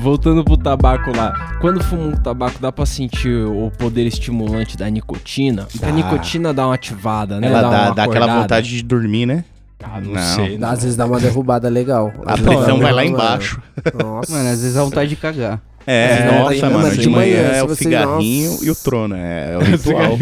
[0.00, 1.56] Voltando pro tabaco lá.
[1.60, 5.64] Quando fuma um tabaco, dá pra sentir o poder estimulante da nicotina?
[5.64, 5.94] Porque a Dá.
[5.94, 7.48] nicotina dá uma ativada, né?
[7.48, 9.44] Ela dá, uma dá aquela vontade de dormir, né?
[9.82, 10.22] Ah, não, Não.
[10.22, 10.58] sei.
[10.62, 12.12] Às vezes dá uma derrubada legal.
[12.26, 13.60] A pressão dá vai lá embaixo.
[14.02, 14.32] Nossa.
[14.32, 15.60] Mano, às vezes dá vontade de cagar.
[15.90, 16.82] É, nossa, tá- mano.
[16.82, 18.64] mas De de manhã manhã, é o cigarrinho nossa.
[18.66, 19.14] e o trono.
[19.14, 20.18] É, é o ritual.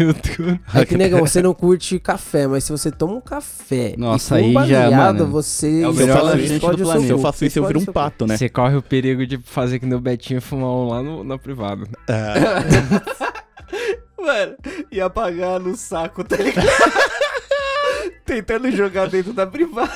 [0.73, 4.55] É que, nega, você não curte café, mas se você toma um café Nossa, e
[4.55, 5.81] um aí já, mano, você...
[5.81, 7.05] é o melhor explode do planeta.
[7.07, 8.37] Se eu faço isso, eu viro um pato, né?
[8.37, 11.85] Você corre o perigo de fazer que o Betinho fumar um lá no, na privada.
[14.17, 14.55] Mano,
[14.89, 16.65] e apagar no saco, tá ligado?
[18.25, 19.91] Tentando jogar dentro da privada.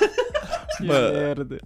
[0.77, 1.59] Que merda.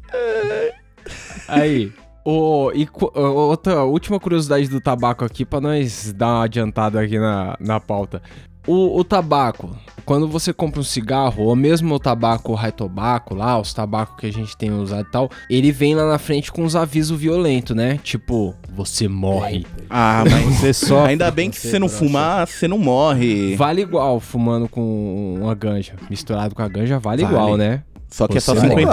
[1.48, 1.92] Aí,
[2.26, 7.56] o, e outra última curiosidade do tabaco aqui pra nós dar uma adiantada aqui na,
[7.60, 8.22] na pauta.
[8.68, 13.60] O, o tabaco, quando você compra um cigarro, ou mesmo o tabaco high tobacco lá,
[13.60, 16.64] os tabacos que a gente tem usado e tal, ele vem lá na frente com
[16.64, 18.00] uns avisos violentos, né?
[18.04, 19.68] Tipo, você morre.
[19.88, 21.06] Ah, mas Você só.
[21.06, 23.56] ainda bem que se você não fumar, você não morre.
[23.56, 25.94] Vale igual fumando com uma ganja.
[26.10, 27.36] Misturado com a ganja, vale, Vale.
[27.36, 27.84] igual, né?
[28.10, 28.84] Só que é só Você morre.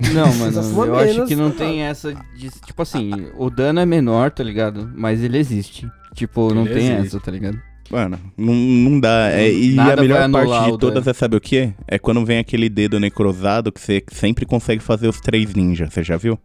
[0.00, 0.12] 50%.
[0.12, 2.50] Não, mano, eu acho que não tem essa de.
[2.64, 4.90] Tipo assim, o dano é menor, tá ligado?
[4.94, 5.88] Mas ele existe.
[6.14, 7.06] Tipo, não Ele tem existe.
[7.16, 7.60] essa, tá ligado?
[7.90, 9.30] Mano, não, não dá.
[9.32, 11.72] É, e Nada a melhor parte de todas é sabe o quê?
[11.88, 15.92] É quando vem aquele dedo necrosado que você sempre consegue fazer os três ninjas.
[15.92, 16.38] Você já viu?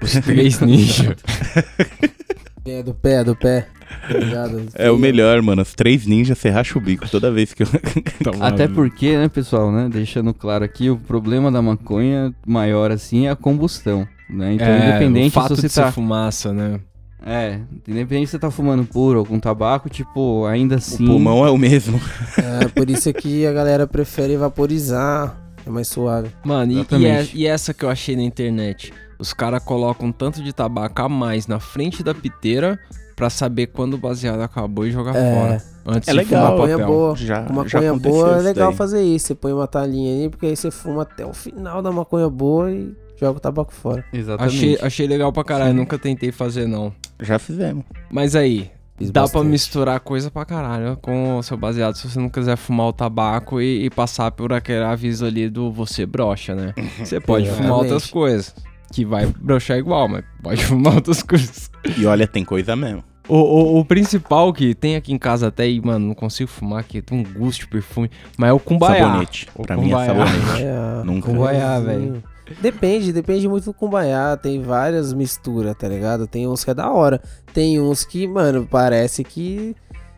[0.00, 1.16] Os três ninjas.
[2.64, 3.66] É do pé, do pé.
[4.08, 4.62] Tá ligado?
[4.74, 5.62] É o melhor, mano.
[5.62, 7.66] Os três ninjas, você racha o bico toda vez que eu.
[8.40, 13.30] Até porque, né, pessoal, né, deixando claro aqui, o problema da maconha maior assim é
[13.30, 14.54] a combustão, né?
[14.54, 16.80] Então, é, independente o fato se você de tá ser fumaça, né?
[17.24, 21.04] É, independente se você tá fumando puro ou com tabaco, tipo, ainda assim.
[21.04, 22.00] O pulmão é o mesmo.
[22.38, 25.38] É, por isso que a galera prefere vaporizar.
[25.64, 26.30] É mais suave.
[26.44, 27.36] Mano, e- e, Exatamente.
[27.36, 28.92] é- e essa que eu achei na internet?
[29.22, 32.76] Os caras colocam um tanto de tabaco a mais na frente da piteira
[33.14, 35.34] pra saber quando o baseado acabou e jogar É.
[35.34, 35.62] fora.
[35.86, 36.86] Antes É de legal, fumar maconha papel.
[36.92, 37.16] boa.
[37.16, 38.76] Já, maconha boa é legal daí.
[38.76, 39.26] fazer isso.
[39.28, 42.68] Você põe uma talinha aí, porque aí você fuma até o final da maconha boa
[42.72, 44.04] e joga o tabaco fora.
[44.12, 44.56] Exatamente.
[44.56, 46.92] Achei, achei legal pra caralho, nunca tentei fazer não.
[47.20, 47.84] Já fizemos.
[48.10, 49.46] Mas aí, Fiz dá pra bastante.
[49.46, 53.60] misturar coisa pra caralho com o seu baseado se você não quiser fumar o tabaco
[53.60, 56.74] e, e passar por aquele aviso ali do você brocha, né?
[56.98, 58.52] Você pode fumar outras coisas,
[58.92, 61.70] que vai brochar igual, mas pode fumar outras coisas.
[61.98, 63.02] E olha, tem coisa mesmo.
[63.28, 66.80] O, o, o principal que tem aqui em casa até, e mano, não consigo fumar
[66.80, 69.04] aqui, tem um gosto de perfume, mas é o cumbaiá.
[69.06, 69.48] Sabonete.
[69.54, 70.06] O Pra mim é cumbaiá.
[70.06, 70.40] sabonete.
[70.46, 71.02] Cumbaiá.
[71.04, 71.28] Nunca.
[71.30, 72.22] Cumbaiá, velho.
[72.60, 74.36] Depende, depende muito do cumbaiá.
[74.36, 76.26] Tem várias misturas, tá ligado?
[76.26, 77.22] Tem uns que é da hora.
[77.54, 79.74] Tem uns que, mano, parece que.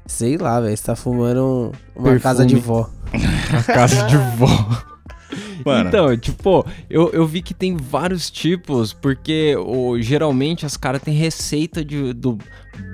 [0.06, 0.76] Sei lá, velho.
[0.76, 2.20] Você tá fumando um- uma Perfume.
[2.20, 2.88] casa de vó.
[3.52, 4.48] Na casa de vó.
[5.64, 11.02] Mano, Então, tipo, eu, eu vi que tem vários tipos, porque o, geralmente as caras
[11.02, 12.38] têm receita de, do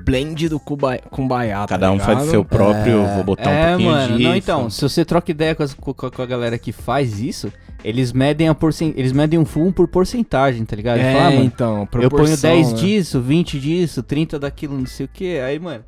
[0.05, 3.07] blend do cuba, cumbaiá, tá cada um faz seu próprio.
[3.15, 4.29] Vou botar um é, pouquinho mano, disso.
[4.29, 7.53] não, então, se você troca ideia com, as- com- com a galera que faz isso,
[7.85, 8.95] eles medem a porcent...
[8.97, 10.99] eles medem um fumo por porcentagem, tá ligado?
[10.99, 12.79] É, falam, ah, mano, então, eu ponho proporção, 10 né?
[12.79, 15.85] disso, 20 disso, 30 daquilo, não sei o que, aí, mano,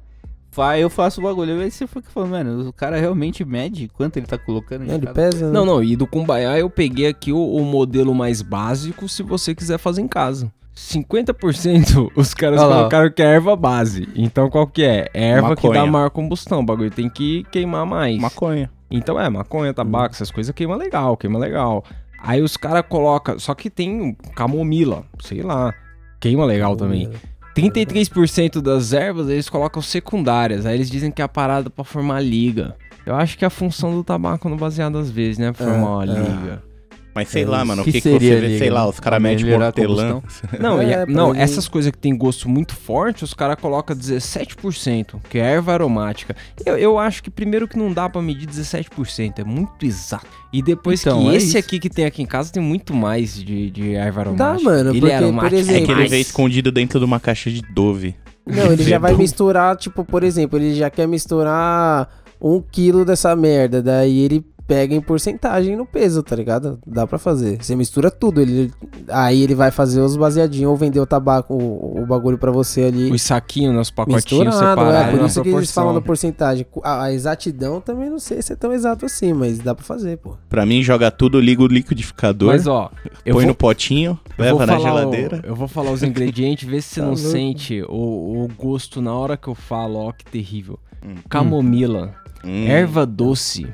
[0.55, 4.17] vai, eu faço o bagulho, aí você fica falando, mano, o cara realmente mede quanto
[4.19, 5.53] ele tá colocando em Ele cada- pesa, né?
[5.53, 9.55] Não, não, e do cumbaiá eu peguei aqui o, o modelo mais básico se você
[9.55, 10.53] quiser fazer em casa.
[10.75, 12.79] 50% os caras Olha lá, ó.
[12.81, 14.09] colocaram que é erva base.
[14.15, 15.09] Então qual que é?
[15.12, 15.91] É erva que dá Maconha.
[15.93, 16.61] maior combustão.
[16.61, 18.19] O bagulho tem que queimar mais.
[18.19, 18.71] Maconha.
[18.91, 21.85] Então é, maconha, tabaco, essas coisas queima legal, queima legal.
[22.23, 23.38] Aí os caras colocam.
[23.38, 25.75] Só que tem camomila, sei lá.
[26.21, 27.11] Queima legal também.
[27.55, 30.67] 33% das ervas eles colocam secundárias.
[30.67, 32.77] Aí eles dizem que é a parada pra formar liga.
[33.05, 35.53] Eu acho que é a função do tabaco no baseado às vezes, né?
[35.53, 36.07] Formar uma é.
[36.07, 36.72] liga.
[37.14, 38.88] Mas sei É lá, mano, o Que que, que seria você vê, liga, sei lá,
[38.88, 40.22] os caras metem hortelã.
[40.59, 43.94] Não, É, pra não mim- essas coisas que tem gosto muito forte, os caras colocam
[43.94, 46.35] 17%, que é erva aromática.
[46.64, 50.27] Eu, eu acho que primeiro que não dá pra medir 17%, é muito exato.
[50.53, 51.59] E depois Então, que é esse isso.
[51.59, 54.70] aqui que tem aqui em casa tem muito mais de, de erva Dá, aromática.
[54.70, 55.55] mano, Ele porque, é por aromático.
[55.61, 58.14] exemplo, É que ele vem escondido dentro de uma caixa de Dove.
[58.46, 62.09] Não, ele já vai misturar, tipo, por exemplo, ele já quer misturar
[62.40, 63.81] um quilo dessa merda.
[63.83, 66.79] Daí ele pega em porcentagem no peso, tá ligado?
[66.87, 67.63] Dá pra fazer.
[67.63, 68.41] Você mistura tudo.
[68.41, 68.73] Ele,
[69.09, 72.85] aí ele vai fazer os baseadinhos ou vender o tabaco, o, o bagulho pra você
[72.85, 73.11] ali.
[73.11, 75.75] Os saquinhos, os pacotinhos Misturado, separados é, por isso que eles proporção.
[75.83, 76.67] falam da porcentagem.
[76.83, 80.17] A, a exatidão também não sei se é tão exato assim, mas dá pra fazer,
[80.17, 80.37] pô.
[80.49, 82.91] Pra mim, joga tudo, liga o liquidificador, Mas ó,
[83.27, 85.41] eu põe vou, no potinho, leva na falar o- geladeira.
[85.45, 87.29] eu vou falar os ingredientes, vê se você Tá não louco.
[87.31, 90.79] sente o, o gosto na hora que eu falo, ó, que terrível.
[91.05, 91.17] Hum.
[91.29, 92.22] Camomila, Hum.
[92.45, 93.67] Erva doce,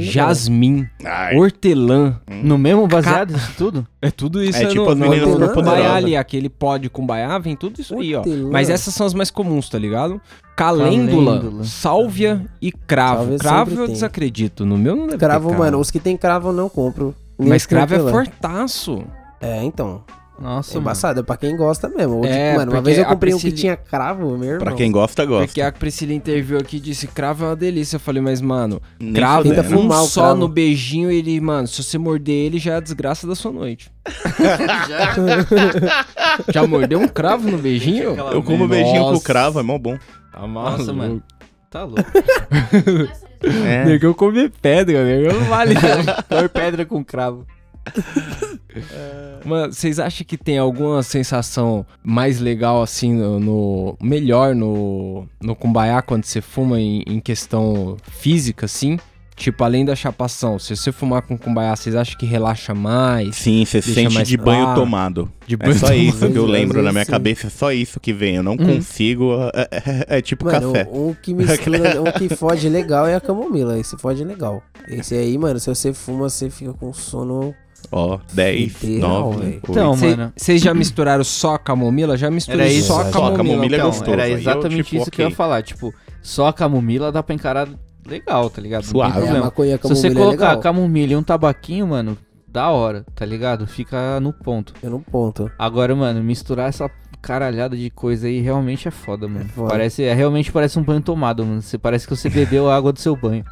[0.00, 2.20] jasmim, Ai, hortelã.
[2.42, 3.86] No mesmo baseado, isso tudo?
[4.00, 5.92] É tudo isso É é tipo no, as no, meninas Poderosa.
[5.94, 8.18] ali, aquele pó de cumbaiá, vem tudo isso aí, ó.
[8.18, 8.50] Hortelã.
[8.50, 10.20] Mas essas são as mais comuns, tá ligado?
[10.56, 11.64] Calêndula, Calêndula.
[11.64, 13.22] sálvia e cravo.
[13.22, 13.94] Sálvia cravo eu tem.
[13.94, 17.14] desacredito, no meu não deve Cravo, ter mano, os que tem cravo eu não compro.
[17.38, 19.02] Mas cravo é fortaço.
[19.40, 20.02] É, então.
[20.38, 20.84] Nossa, É mano.
[20.84, 22.24] embaçado, é pra quem gosta mesmo.
[22.24, 24.64] É, tipo, mano, uma porque vez eu comprei um que tinha cravo, meu irmão.
[24.64, 25.46] pra quem gosta, gosta.
[25.46, 27.96] Porque a Priscila interviu aqui e disse, cravo é uma delícia.
[27.96, 30.40] Eu falei, mas mano, Nem cravo, Tenta um fumar só cravo.
[30.40, 33.90] no beijinho, ele, mano, se você morder ele, já é a desgraça da sua noite.
[36.52, 38.14] já mordeu um cravo no beijinho?
[38.32, 39.24] Eu como beijinho com Nossa.
[39.24, 39.96] cravo, é mó bom.
[40.32, 41.22] Tá Nossa, mano.
[41.70, 42.02] Tá louco.
[43.66, 43.84] É.
[43.84, 45.74] Nego, eu comi pedra, nego, não vale.
[46.30, 47.46] Pôr pedra com cravo.
[49.44, 53.38] Mano, vocês acham que tem alguma sensação mais legal, assim, no...
[53.40, 58.98] no- melhor no, no cumbaiá quando você fuma em, em questão física, assim?
[59.36, 63.34] Tipo, além da chapação, se você fumar com cumbaiá, vocês acham que relaxa mais?
[63.34, 64.80] Sim, você sente mais de banho claro.
[64.80, 65.32] tomado.
[65.44, 67.10] De É só isso que eu lembro na minha sim.
[67.10, 68.36] cabeça, é só isso que vem.
[68.36, 68.76] Eu não Uhum.
[68.76, 69.32] consigo.
[69.52, 70.88] É, é- é tipo Mano, café.
[70.92, 73.76] um que mistura, um que fode legal é a camomila.
[73.76, 74.62] Esse fode legal.
[74.86, 77.52] Esse aí, mano, se você fuma, você fica com sono.
[77.92, 79.60] Ó, 10, Literal, 9, velho.
[79.68, 80.32] Então, Cê- mano.
[80.36, 82.16] Vocês já misturaram só a camomila?
[82.16, 82.86] Já misturei Era isso.
[82.88, 83.36] só a Só a camomila.
[83.36, 83.90] camomila é então.
[83.90, 84.10] gostoso.
[84.12, 85.62] Era aí eu, exatamente tipo, isso que eu ia falar.
[85.62, 85.92] Tipo,
[86.22, 87.68] só a camomila dá pra encarar
[88.06, 88.82] legal, tá ligado?
[88.84, 89.12] Não tem Suave.
[89.12, 89.44] É, a problema.
[89.46, 90.62] maconha Se você camomila é colocar legal.
[90.62, 92.18] camomila e um tabaquinho, mano,
[92.48, 93.66] da hora, tá ligado?
[93.66, 94.72] Fica no ponto.
[94.82, 95.50] Eu não ponto.
[95.58, 96.90] Agora, mano, misturar essa
[97.22, 99.46] caralhada de coisa aí realmente é foda, mano.
[99.54, 99.70] foda.
[99.70, 101.62] Parece, é, realmente parece um banho tomado, mano.
[101.62, 103.44] Você parece que você bebeu a água do seu banho.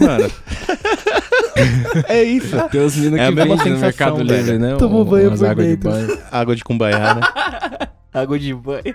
[0.00, 0.28] Mano.
[2.08, 2.56] é isso.
[2.70, 4.76] Tem os meninos É a que mesma vendem no sensação, Mercado Livre, né?
[4.76, 5.90] Tomou Um- banho por águas de dentro.
[5.90, 6.18] banho.
[6.30, 7.20] Água de cumbaiada.
[8.12, 8.82] Água de banho.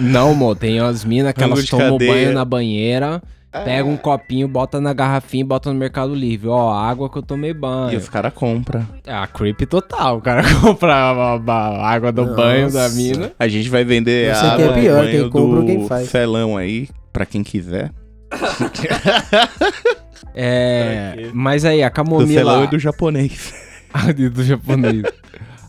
[0.00, 2.12] Não, mo, tem as minas que elas de tomam cadeia.
[2.12, 3.22] banho na banheira,
[3.64, 6.48] pega um copinho, bota na garrafinha e bota no Mercado Livre.
[6.48, 7.96] Ó, água que eu tomei E banho.
[7.98, 8.86] os caras compram.
[9.06, 10.18] É a creep total.
[10.18, 12.96] O cara compra a, a- água do banho da Nossa.
[12.96, 13.32] mina.
[13.38, 15.88] A gente vai vender Não a é água do pior, banho quem compra do quem
[15.88, 16.10] faz.
[16.10, 17.90] felão aí, pra quem quiser.
[20.34, 21.30] É.
[21.32, 22.64] Mas aí, a Do camomila.
[22.64, 23.54] e do japonês.
[23.98, 25.04] Ah, do japonês.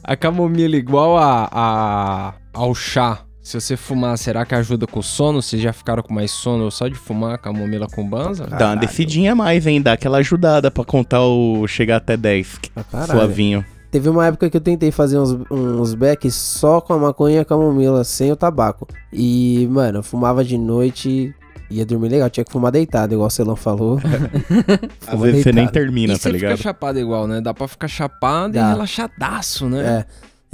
[0.03, 3.19] A camomila igual a, a ao chá.
[3.41, 5.41] Se você fumar, será que ajuda com o sono?
[5.41, 8.43] Vocês já ficaram com mais sono só de fumar a camomila com banza?
[8.43, 8.80] Dá uma Caralho.
[8.82, 9.82] descidinha a mais, hein?
[9.82, 12.60] Dá aquela ajudada pra contar o chegar até 10.
[12.73, 13.12] Pra caralho.
[13.12, 13.65] Suavinho.
[13.89, 17.39] Teve uma época que eu tentei fazer uns, uns backs só com a maconha e
[17.39, 18.86] a camomila, sem o tabaco.
[19.13, 21.34] E, mano, eu fumava de noite
[21.69, 22.30] ia dormir legal.
[22.30, 23.99] Tinha que fumar deitado, igual o Celão falou.
[25.06, 26.62] Às vezes você nem termina, e tá você fica ligado?
[26.62, 27.41] chapado igual, né?
[27.41, 28.62] Dá pra ficar chapado Dá.
[28.62, 29.86] e relaxadaço, né?
[29.86, 30.06] É.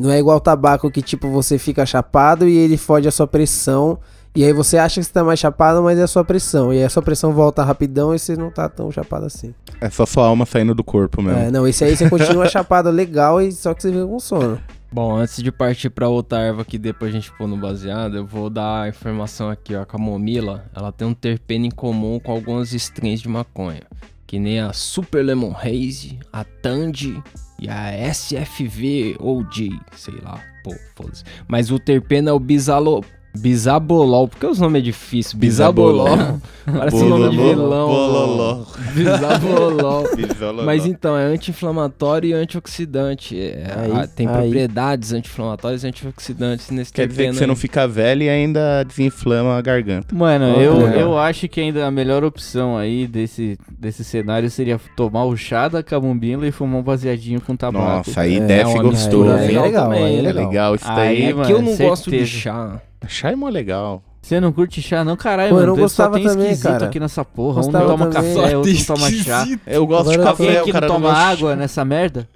[0.01, 3.27] Não é igual o tabaco que, tipo, você fica chapado e ele fode a sua
[3.27, 3.99] pressão.
[4.35, 6.73] E aí você acha que você tá mais chapado, mas é a sua pressão.
[6.73, 9.53] E aí a sua pressão volta rapidão e você não tá tão chapado assim.
[9.79, 11.39] É só sua alma saindo do corpo mesmo.
[11.39, 14.59] É, não, esse aí você continua chapado legal e só que você fica com sono.
[14.93, 18.27] Bom, antes de partir pra outra erva que depois a gente pôr no baseado, eu
[18.27, 19.81] vou dar a informação aqui, ó.
[19.81, 23.81] A camomila, ela tem um terpeno em comum com algumas strains de maconha.
[24.27, 27.19] Que nem a Super Lemon Haze, a Tandy
[27.59, 31.23] e a SFV OG, sei lá, pô, foda-se.
[31.47, 33.03] Mas o terpeno é o bisalo...
[33.35, 35.37] Bisabolol, porque os nomes é difícil.
[35.37, 36.07] Bisabolol.
[36.65, 37.87] Parece nome de vilão.
[37.89, 38.65] Bololó.
[38.93, 40.03] Bisabolol.
[40.15, 40.63] Bisololó.
[40.63, 43.37] Mas então, é anti-inflamatório e antioxidante.
[43.37, 44.33] É, Aí, ah, tem aí.
[44.33, 47.59] propriedades anti-inflamatórias e antioxidantes nesse Quer dizer que terpeno você não aí.
[47.59, 50.15] fica velho e ainda desinflama a garganta.
[50.15, 50.99] Mano, Ó, eu, legal.
[50.99, 55.67] eu acho que ainda a melhor opção aí desse, desse cenário seria tomar o chá
[55.67, 58.07] da camomila e fumar um baseadinho com tabaco.
[58.07, 60.29] Nossa, aí É, desce uma gostoso, mistura aí é legal, também, aí é né?
[60.29, 60.47] É legal.
[60.47, 61.23] legal isso Aí, daí.
[61.23, 62.25] É mano, que eu não gosto de certeza.
[62.39, 62.81] chá.
[63.07, 64.03] Chá é mó legal.
[64.21, 65.17] Você não curte chá, não?
[65.17, 65.67] Caralho, Pô, eu mano.
[65.67, 66.85] não só gostava tem também, esquisito cara.
[66.85, 67.59] aqui nessa porra.
[67.59, 68.35] Um Gostava não toma também.
[68.35, 69.45] café, outro não toma chá.
[69.67, 71.83] Eu gosto de Agora eu café, o aqui cara não não toma de água nessa
[71.83, 72.29] merda?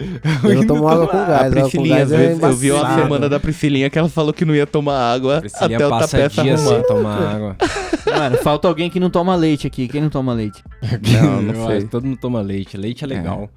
[0.43, 1.39] Eu não tomo água com A gás.
[1.39, 4.09] água com Priscilinha, gás às é vezes, eu vi uma semana da Priscilinha que ela
[4.09, 6.75] falou que não ia tomar água Priscilinha até o passa tapete dias arrumar.
[6.75, 7.55] sem tomar água.
[8.17, 9.87] Mano, falta alguém que não toma leite aqui.
[9.87, 10.61] Quem não toma leite?
[11.21, 11.87] Não, não Eu sei.
[11.87, 12.75] Todo mundo toma leite.
[12.75, 13.49] Leite é legal.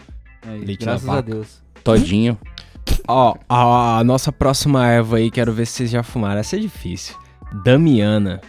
[0.46, 1.20] Aí, Leite graças a.
[1.20, 1.60] Deus.
[1.82, 2.38] Todinho.
[3.08, 6.40] Ó, a, a nossa próxima erva aí, quero ver se vocês já fumaram.
[6.40, 7.16] Essa é difícil.
[7.64, 8.40] Damiana.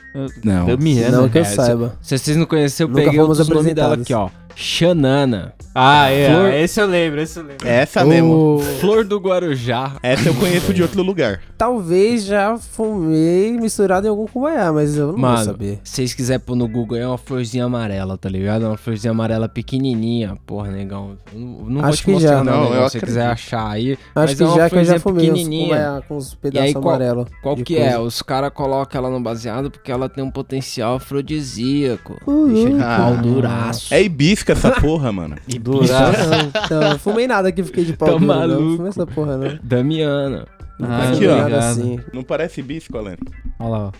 [0.43, 0.67] Não.
[0.67, 1.17] Damiana.
[1.17, 1.95] Não que eu É, saiba.
[2.01, 4.29] Se vocês não conheceram, eu Nunca peguei outros nomes dela aqui, ó.
[4.55, 5.53] Xanana.
[5.73, 6.29] Ah, é.
[6.29, 7.65] Flor- Esse eu lembro, esse eu lembro.
[7.65, 8.57] Essa mesmo.
[8.57, 9.93] O- Flor do Guarujá.
[10.03, 11.39] Essa eu conheço de outro lugar.
[11.57, 15.79] Talvez já fumei misturado em algum cubaiá, mas eu não vou Mano, saber.
[15.83, 18.65] se vocês quiserem pôr no Google, é uma florzinha amarela, tá ligado?
[18.65, 20.35] É uma florzinha amarela pequenininha.
[20.45, 21.15] Porra, negão.
[21.33, 22.43] Eu não, não vou Acho te que mostrar, já.
[22.43, 23.93] não, Não, se você quiser achar aí.
[23.93, 26.03] Acho Mas que é uma já que eu já fumei pequenininha.
[26.05, 27.27] com os pedaços qual- amarelos.
[27.41, 27.89] Qual de que coisa.
[27.91, 27.97] é?
[27.97, 32.17] Os caras colocam ela no baseado porque ela tem um potencial afrodisíaco.
[32.27, 32.53] Uhum.
[32.53, 32.97] Deixa de Ah.
[32.97, 33.93] pau duraço.
[33.93, 34.03] É
[34.41, 35.35] hibisca essa porra, mano.
[35.59, 36.29] Duraço.
[36.69, 38.35] Não, não, fumei nada que fiquei de pau Tá duro, não.
[38.37, 38.75] maluco.
[38.77, 39.59] Fumei essa porra, não.
[39.63, 40.47] Damiana.
[40.81, 41.37] Ah, fumei ó.
[41.39, 41.53] obrigado.
[41.59, 41.99] assim.
[42.13, 43.15] Não parece hibisco, Alan?
[43.59, 43.91] Olha lá, ó.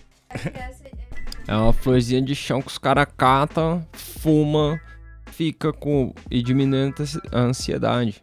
[1.48, 4.80] É uma florzinha de chão que os caras catam, fuma,
[5.32, 6.14] fica com.
[6.30, 6.94] e diminui
[7.32, 8.22] a ansiedade.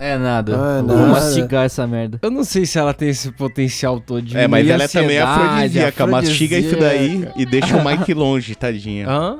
[0.00, 0.54] É nada.
[0.56, 1.06] Ah, Vou nada.
[1.12, 2.18] mastigar essa merda.
[2.20, 5.18] Eu não sei se ela tem esse potencial todo de É, mas ela é também
[5.18, 6.06] afrodisíaca.
[6.06, 9.08] Mastiga isso daí e deixa o Mike longe, tadinha.
[9.08, 9.38] Hã?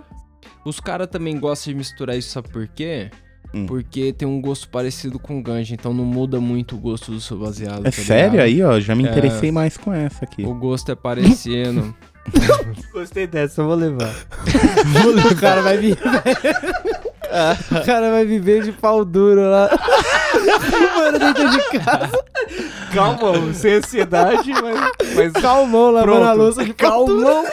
[0.66, 3.08] Os caras também gostam de misturar isso, sabe por quê?
[3.54, 3.66] Hum.
[3.66, 7.38] Porque tem um gosto parecido com ganja, então não muda muito o gosto do seu
[7.38, 7.86] baseado.
[7.86, 8.80] É tá sério aí, ó?
[8.80, 9.10] Já me É.
[9.10, 10.44] interessei mais com essa aqui.
[10.44, 11.94] O gosto é parecido.
[12.92, 14.12] Gostei dessa, eu vou levar.
[15.30, 15.96] O cara vai vir.
[17.70, 19.68] o cara vai viver de pau duro lá.
[20.62, 22.24] Fumando dentro de casa.
[22.92, 25.14] Calma, sem ansiedade, mas.
[25.14, 25.32] mas...
[25.34, 27.44] Calmão, lavando a louça de calmão.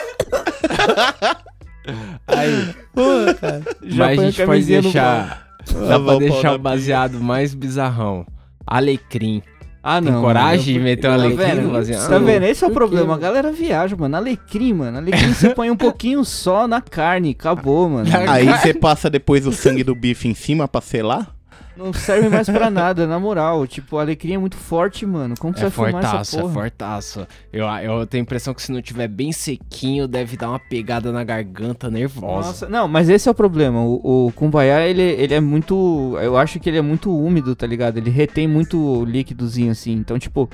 [2.26, 3.62] Aí, Porra, cara.
[3.82, 5.46] Já mas a gente pode deixar.
[5.88, 8.26] Dá pra pau deixar o baseado mais bizarrão.
[8.66, 9.42] Alecrim.
[9.82, 10.22] Ah, Tem não.
[10.22, 12.08] coragem mano, de meter um Tá alecrim no baseado?
[12.08, 12.44] Tá vendo?
[12.44, 13.14] Esse é o Por quê, problema.
[13.14, 14.16] A galera viaja, mano.
[14.16, 14.96] Alecrim, mano.
[14.96, 17.36] Alecrim você põe um pouquinho só na carne.
[17.38, 18.08] Acabou, mano.
[18.28, 21.33] Aí você passa depois o sangue do bife em cima pra selar?
[21.76, 23.66] Não serve mais pra nada, na moral.
[23.66, 25.34] Tipo, o alecrim é muito forte, mano.
[25.38, 26.52] Como que você É vai fumar essa fortaço, é porra?
[26.52, 27.26] fortaço.
[27.52, 31.10] Eu, eu tenho a impressão que se não tiver bem sequinho, deve dar uma pegada
[31.10, 32.46] na garganta nervosa.
[32.48, 33.80] Nossa, não, mas esse é o problema.
[33.82, 36.16] O, o Kumbaya, ele, ele é muito.
[36.22, 37.96] Eu acho que ele é muito úmido, tá ligado?
[37.96, 39.92] Ele retém muito líquidozinho assim.
[39.92, 40.48] Então, tipo,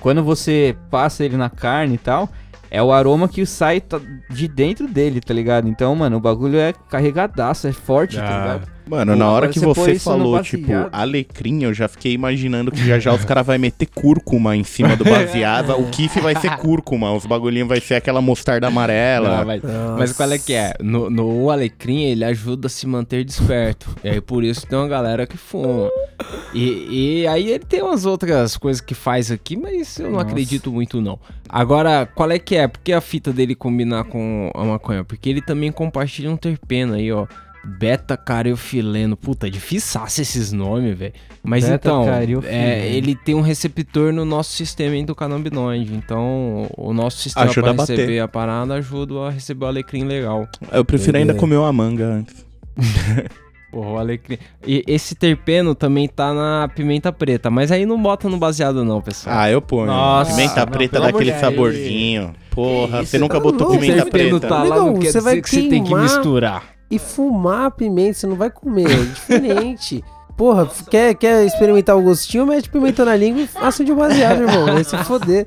[0.00, 2.28] quando você passa ele na carne e tal,
[2.70, 5.68] é o aroma que sai tá- de dentro dele, tá ligado?
[5.68, 8.38] Então, mano, o bagulho é carregadaço, é forte, tá Ah.
[8.42, 8.75] ligado?
[8.88, 13.00] Mano, Pô, na hora que você falou, tipo, alecrim, eu já fiquei imaginando que já
[13.00, 15.72] já os caras vão meter cúrcuma em cima do baseado.
[15.72, 19.38] o kiff vai ser cúrcuma, os bagulhinhos vai ser aquela mostarda amarela.
[19.38, 19.62] Não, mas,
[19.98, 20.74] mas qual é que é?
[20.80, 23.88] No, no alecrim, ele ajuda a se manter desperto.
[24.04, 25.90] E aí, por isso, tem uma galera que fuma.
[26.54, 30.26] E, e aí, ele tem umas outras coisas que faz aqui, mas eu não Nossa.
[30.26, 31.18] acredito muito, não.
[31.48, 32.68] Agora, qual é que é?
[32.68, 35.04] Por que a fita dele combinar com a maconha?
[35.04, 37.26] Porque ele também compartilha um terpeno aí, ó.
[37.66, 39.16] Beta-cariofileno.
[39.16, 41.12] Puta, é difícil esses nomes, velho.
[41.42, 42.06] Mas então,
[42.44, 45.94] é, ele tem um receptor no nosso sistema endocannabinoide.
[45.94, 47.96] Então, o nosso sistema Ajuda pra a bater.
[47.96, 50.48] receber a parada ajuda a receber o alecrim legal.
[50.72, 52.46] Eu prefiro ainda comer uma manga antes.
[53.70, 54.38] Porra, o alecrim.
[54.66, 59.02] E esse terpeno também tá na pimenta preta, mas aí não bota no baseado não,
[59.02, 59.36] pessoal.
[59.38, 59.86] Ah, eu ponho.
[59.86, 62.32] Nossa, pimenta não, preta dá aquele saborzinho.
[62.50, 64.54] Porra, isso, você nunca tá botou louco, pimenta o terpeno preta.
[64.54, 66.75] tá lá, Amigão, não quer você vai dizer que você tem que misturar.
[66.90, 70.04] E fumar a pimenta, você não vai comer, é diferente.
[70.36, 72.46] Porra, quer, quer experimentar o gostinho?
[72.46, 74.66] Mete pimenta na língua e acende o baseado, irmão.
[74.66, 75.46] Vai se foder.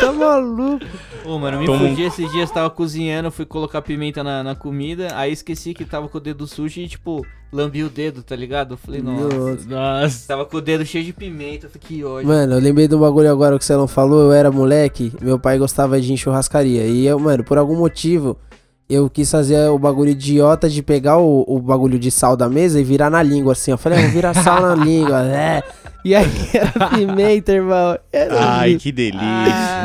[0.00, 0.82] Tá maluco?
[1.26, 4.54] Ô, mano, me Toma um- fudi esses dias, tava cozinhando, fui colocar pimenta na, na
[4.54, 8.34] comida, aí esqueci que tava com o dedo sujo e, tipo, lambi o dedo, tá
[8.34, 8.74] ligado?
[8.74, 9.68] Eu falei, nossa.
[9.68, 10.26] Nossa.
[10.26, 12.26] Tava com o dedo cheio de pimenta, falei, que ódio.
[12.26, 14.22] Mano, eu lembrei do bagulho agora que o Celão falou.
[14.22, 16.86] Eu era moleque, meu pai gostava de ir em churrascaria.
[16.86, 18.38] E eu, mano, por algum motivo,
[18.88, 22.80] eu quis fazer o bagulho idiota de pegar o, o bagulho de sal da mesa
[22.80, 23.70] e virar na língua, assim.
[23.70, 25.62] Eu falei, ah, vou virar sal na língua, é.
[26.04, 27.98] E aí era pimenta, irmão.
[28.12, 29.22] Era Ai, que delícia.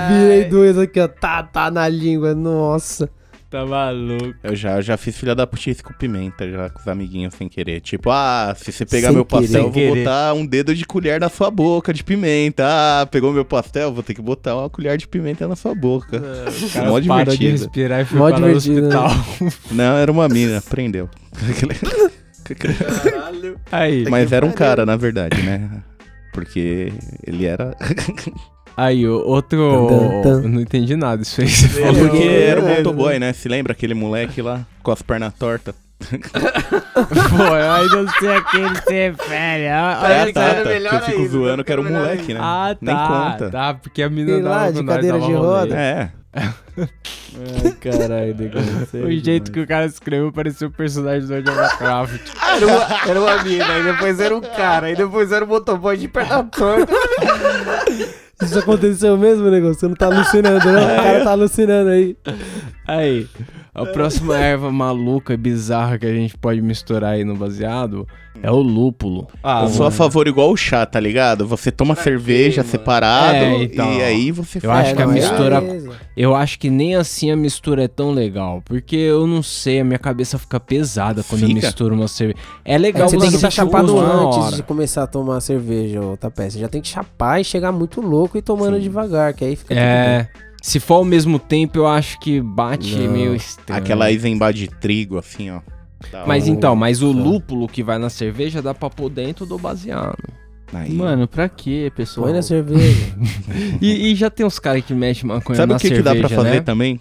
[0.09, 1.07] Virei dois aqui, ó.
[1.07, 3.09] Tá, tá na língua, nossa.
[3.49, 4.35] Tá maluco.
[4.43, 7.49] Eu já, eu já fiz filha da putice com pimenta, já com os amiguinhos sem
[7.49, 7.81] querer.
[7.81, 10.03] Tipo, ah, se você pegar Sem meu pastel, eu vou querer.
[10.03, 12.63] botar um dedo de colher na sua boca de pimenta.
[12.67, 16.17] Ah, pegou meu pastel, vou ter que botar uma colher de pimenta na sua boca.
[16.17, 17.51] O cara Mó parou de divertido.
[17.63, 18.97] respirar e foi Mó parar divertido, né?
[18.99, 19.55] hospital.
[19.71, 21.09] Não, era uma mina, prendeu.
[22.59, 23.59] Caralho.
[23.71, 25.83] Aí, Mas era um cara, na verdade, né?
[26.33, 26.93] Porque
[27.25, 27.75] ele era.
[28.83, 29.87] aí, o outro...
[29.89, 30.41] Tan, tan.
[30.43, 32.09] Eu não entendi nada disso aí É falou.
[32.09, 33.33] porque era o motoboy, né?
[33.33, 35.75] Se lembra aquele moleque lá com as pernas tortas?
[36.09, 39.67] Pô, eu aí não sei a quem ele se refere.
[39.67, 41.89] Ah, Aí É a era Tata, melhor que eu fico ainda, zoando que era um
[41.91, 42.33] moleque, ainda.
[42.35, 42.39] né?
[42.41, 43.07] Ah, Nem tá.
[43.07, 43.49] conta.
[43.51, 45.37] Tá, porque a menina dava de com nós, cadeira de rolê.
[45.37, 45.75] roda.
[45.75, 46.11] É.
[46.33, 48.61] Ai, caralho, negão.
[49.05, 52.31] O jeito que o cara escreveu parecia o personagem do World of Warcraft.
[52.55, 55.97] Era uma, era uma mina, aí depois era um cara, aí depois era um motoboy
[55.97, 56.93] de perna torta.
[58.41, 59.79] Isso aconteceu mesmo, negócio?
[59.79, 60.83] Você não tá alucinando, não?
[60.83, 62.15] O cara tá alucinando aí.
[62.87, 63.27] Aí,
[63.81, 68.07] a próxima erva maluca e bizarra que a gente pode misturar aí no baseado
[68.41, 69.27] é o lúpulo.
[69.43, 71.45] Ah, eu sou a favor igual o chá, tá ligado?
[71.47, 72.71] Você toma cerveja mano?
[72.71, 73.93] separado É, então.
[73.93, 75.91] e aí você Eu acho que a é mistura- beleza.
[76.15, 78.61] Eu acho que nem assim a mistura é tão legal.
[78.63, 81.61] Porque eu não sei, a minha cabeça fica pesada quando eu Fica?
[81.67, 82.39] misturo uma cerveja.
[82.63, 85.41] É É legal que você tem que estar o chapado antes de começar a tomar
[85.41, 86.49] cerveja, ô Tapé.
[86.49, 88.83] Você já tem que chapar e chegar muito louco e tomando Sim.
[88.83, 90.27] devagar, que aí fica tudo É.
[90.61, 93.11] Se for ao mesmo tempo, eu acho que bate Não.
[93.11, 93.79] meio estranho.
[93.81, 95.61] Aquela Eisenbahn de trigo, assim, ó.
[96.11, 96.51] Da Mas hora.
[96.53, 100.17] então, mas o lúpulo que vai na cerveja dá pra pôr dentro do baseado.
[100.71, 100.93] Aí.
[100.93, 102.27] Mano, pra quê, pessoal?
[102.27, 103.13] Põe na cerveja.
[103.81, 106.15] E, e já tem uns caras que mexem maconha Sabe na o que, que cerveja,
[106.21, 106.61] dá pra fazer né?
[106.61, 106.99] também?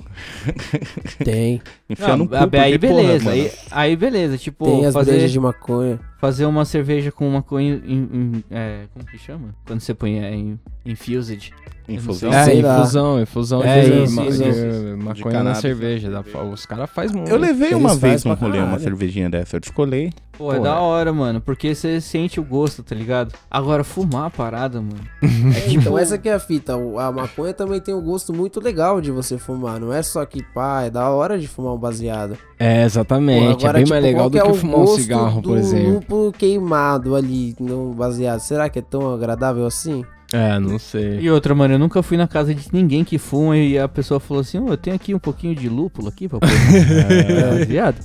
[1.25, 1.61] Tem.
[1.90, 3.37] Enfiar Não, no cu, aí porque, porra, beleza, mano.
[3.37, 5.98] aí, aí beleza, tipo, Tem as fazer, de maconha.
[6.20, 9.55] fazer uma cerveja com maconha em, em- é, como que chama?
[9.66, 11.51] Quando você põe é, em infused.
[11.90, 12.31] Infusão.
[12.31, 12.81] É, Sei lá.
[12.81, 14.96] infusão, infusão É, de, isso, ma- isso, de isso.
[15.03, 16.11] maconha De na cerveja.
[16.11, 17.31] Dá pra- os caras fazem muito.
[17.31, 20.12] Eu levei uma vez pra rolê uma cervejinha dessa, eu descolei.
[20.37, 20.79] Pô, é Pô, da é.
[20.79, 23.35] hora, mano, porque você sente o gosto, tá ligado?
[23.51, 25.01] Agora, fumar a parada, mano.
[25.57, 26.74] É tipo, Então essa que é a fita.
[26.74, 29.81] A maconha também tem um gosto muito legal de você fumar.
[29.81, 32.37] Não é só que, pá, é da hora de fumar um baseado.
[32.59, 33.62] É, exatamente.
[33.62, 35.95] Pô, é bem tipo, mais legal do é que o fumar um cigarro, por exemplo.
[35.95, 38.41] lúpulo queimado ali no baseado.
[38.41, 40.05] Será que é tão agradável assim?
[40.31, 41.21] É, não sei.
[41.21, 44.21] E outra, mano, eu nunca fui na casa de ninguém que fuma e a pessoa
[44.21, 47.99] falou assim, ô, eu tenho aqui um pouquinho de lúpulo aqui pra pôr é, viado.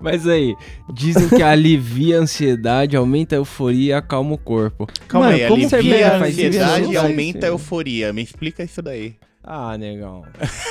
[0.00, 0.56] Mas aí,
[0.92, 4.88] dizem que alivia a ansiedade, aumenta a euforia e acalma o corpo.
[5.06, 8.12] Calma Mano, aí, como alivia a ansiedade e aumenta a euforia.
[8.12, 9.14] Me explica isso daí.
[9.44, 10.24] Ah, negão.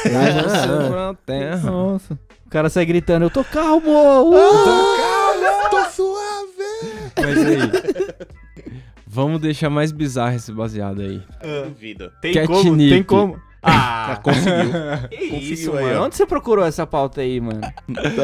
[0.05, 1.69] Ah, na terra.
[1.69, 2.13] Nossa.
[2.45, 3.89] O cara sai gritando, eu tô calmo!
[4.29, 5.69] Uh!
[5.69, 7.11] Tô suave!
[7.17, 8.71] Mas aí.
[9.05, 11.21] Vamos deixar mais bizarro esse baseado aí.
[11.67, 12.11] Duvido.
[12.21, 12.47] Tem Catnip.
[12.63, 13.41] como, tem como.
[13.61, 14.53] Ah, Conseguiu.
[15.09, 16.03] que conseguiu isso, mano.
[16.05, 17.61] Onde você procurou essa pauta aí, mano?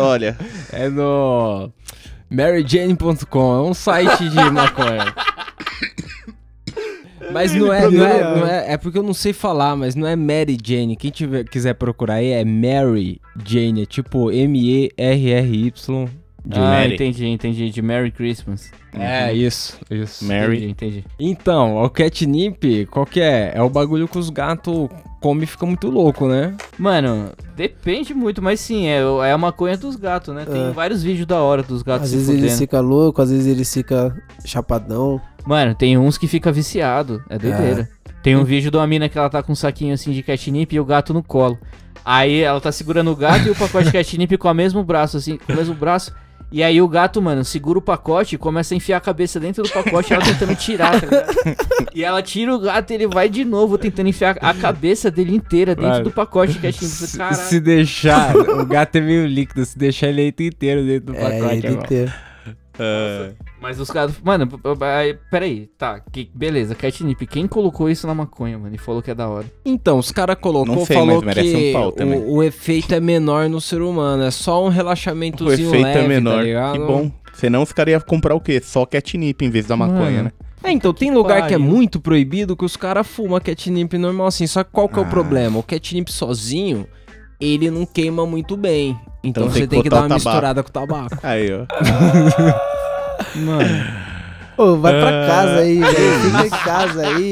[0.02, 0.38] Olha,
[0.72, 1.72] É no
[2.30, 5.14] maryjane.com, é um site de maconha.
[7.32, 10.08] Mas não é, não é, não é, é porque eu não sei falar, mas não
[10.08, 10.96] é Mary Jane.
[10.96, 16.08] Quem tiver, quiser procurar aí é Mary Jane, é tipo M-E-R-R-Y.
[16.50, 16.94] Ah, Mary.
[16.94, 17.70] entendi, entendi.
[17.70, 18.72] De Merry Christmas.
[18.98, 20.24] É, isso, isso.
[20.26, 20.58] Mary.
[20.70, 20.70] Entendi,
[21.00, 21.06] entendi.
[21.20, 23.52] Então, o catnip, qual que é?
[23.54, 24.88] É o bagulho que os gatos
[25.20, 26.56] comem e fica muito louco, né?
[26.80, 30.46] Mano, depende muito, mas sim, é, é a maconha dos gatos, né?
[30.46, 30.72] Tem É.
[30.72, 33.66] vários vídeos da hora dos gatos Às se vezes ele fica louco, às vezes ele
[33.66, 34.16] fica
[34.46, 35.20] chapadão.
[35.48, 37.24] Mano, tem uns que fica viciado.
[37.30, 37.90] É doideira.
[38.22, 40.76] Tem um vídeo de uma mina que ela tá com um saquinho assim de catnip
[40.76, 41.58] e o gato no colo.
[42.04, 45.18] Aí ela tá segurando o gato e o pacote de catnip com o mesmo braço,
[45.18, 46.14] assim, com o mesmo braço.
[46.50, 49.64] E aí o gato, mano, segura o pacote e começa a enfiar a cabeça dentro
[49.64, 51.36] do pacote e ela tentando tirar, tá ligado?
[51.94, 55.36] E ela tira o gato e ele vai de novo tentando enfiar a cabeça dele
[55.36, 56.86] inteira dentro Mano, do pacote de catnip.
[56.86, 57.36] Se, Caralho.
[57.36, 61.56] se deixar, o gato é meio líquido, se deixar ele inteiro dentro do É, pacote.
[61.58, 61.84] ele irmão.
[61.84, 62.14] inteiro.
[62.80, 63.30] ah,
[63.60, 64.14] Mas os caras.
[64.24, 64.48] Mano,
[65.32, 66.00] peraí, tá.
[66.12, 67.26] Que, beleza, catnip.
[67.26, 68.76] Quem colocou isso na maconha, mano?
[68.76, 69.46] E falou que é da hora.
[69.66, 73.60] Então, os caras colocou, Não sei, falou que um o, o efeito é menor no
[73.60, 76.44] ser humano, é só um o relaxamentozinho efeito leve, é menor.
[76.46, 77.12] tá que bom.
[77.34, 78.62] Senão os caras iam comprar o quê?
[78.64, 80.24] Só catnip em vez da maconha, Mano.
[80.26, 80.32] né?
[80.64, 84.46] É, então, tem lugar que é muito proibido que os caras fumam catnip normal assim,
[84.48, 85.10] só que qual que é o Ah.
[85.10, 85.58] problema?
[85.60, 86.88] O catnip sozinho,
[87.40, 88.92] ele não queima muito bem.
[89.24, 90.30] Então, Então você tem que tem que dar uma o tabaco.
[90.30, 91.18] misturada com o tabaco.
[91.24, 91.66] Aí, ó.
[93.36, 94.08] Mano.
[94.60, 95.28] Ô, vai pra Ah.
[95.28, 96.20] casa aí, velho.
[96.22, 97.30] Fica em casa aí.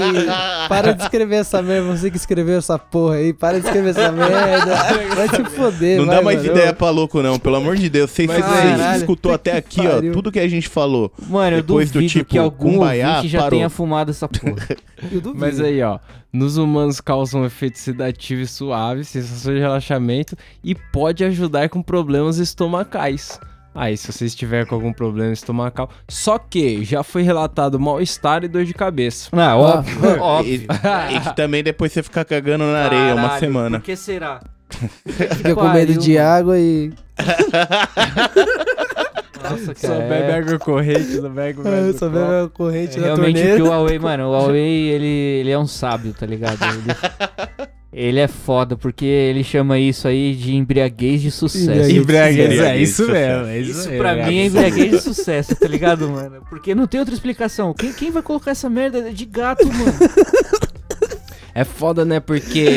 [0.69, 1.97] Para de escrever essa merda.
[1.97, 3.33] Você que escreveu essa porra aí.
[3.33, 4.75] Para de escrever essa merda.
[5.15, 6.51] Vai se foder, Não vai, dá mais mano.
[6.51, 7.39] ideia pra louco, não.
[7.39, 8.11] Pelo amor de Deus.
[8.11, 9.93] Vocês Mas, vocês caralho, escutou até aqui, ó.
[9.95, 10.13] pariu.
[10.13, 11.11] Tudo que a gente falou.
[11.27, 13.57] Mano, eu Depois do duvido tipo, que algum Kumbaya, ouvinte já parou.
[13.57, 14.55] tenha fumado essa porra.
[15.11, 15.33] Eu duvido.
[15.35, 15.97] Mas aí, ó,
[16.31, 21.81] nos humanos causa um efeito sedativo e suave, sensação de relaxamento e pode ajudar com
[21.81, 23.39] problemas estomacais.
[23.75, 25.89] Aí, se você estiver com algum problema estomacal.
[26.07, 29.29] Só que já foi relatado mal-estar e dor de cabeça.
[29.33, 29.99] Ah, óbvio.
[30.05, 30.67] E, óbvio.
[31.11, 33.79] e que também depois você ficar cagando na areia uma Caralho, semana.
[33.79, 34.39] Por que será?
[35.37, 36.91] Fica com medo de água e.
[39.43, 39.99] Nossa, Só cara.
[40.09, 43.37] bebe é- água corrente, não bebe água Ah, só vendo a corrente é na Realmente
[43.41, 43.63] torneira.
[43.63, 46.57] o Huawei, mano, o Huawei, ele, ele é um sábio, tá ligado?
[46.63, 47.67] Ele,
[47.97, 51.89] ele é foda, porque ele chama isso aí de embriaguez de sucesso.
[51.89, 52.51] Embriaguez.
[52.51, 53.97] Embriaguez, é isso mesmo, é isso, Isso mesmo.
[54.03, 56.41] pra mim é embriaguez de sucesso, tá ligado, mano?
[56.49, 57.73] Porque não tem outra explicação.
[57.73, 59.93] Quem, quem vai colocar essa merda de gato, mano?
[61.57, 62.19] É foda, né?
[62.19, 62.67] Porque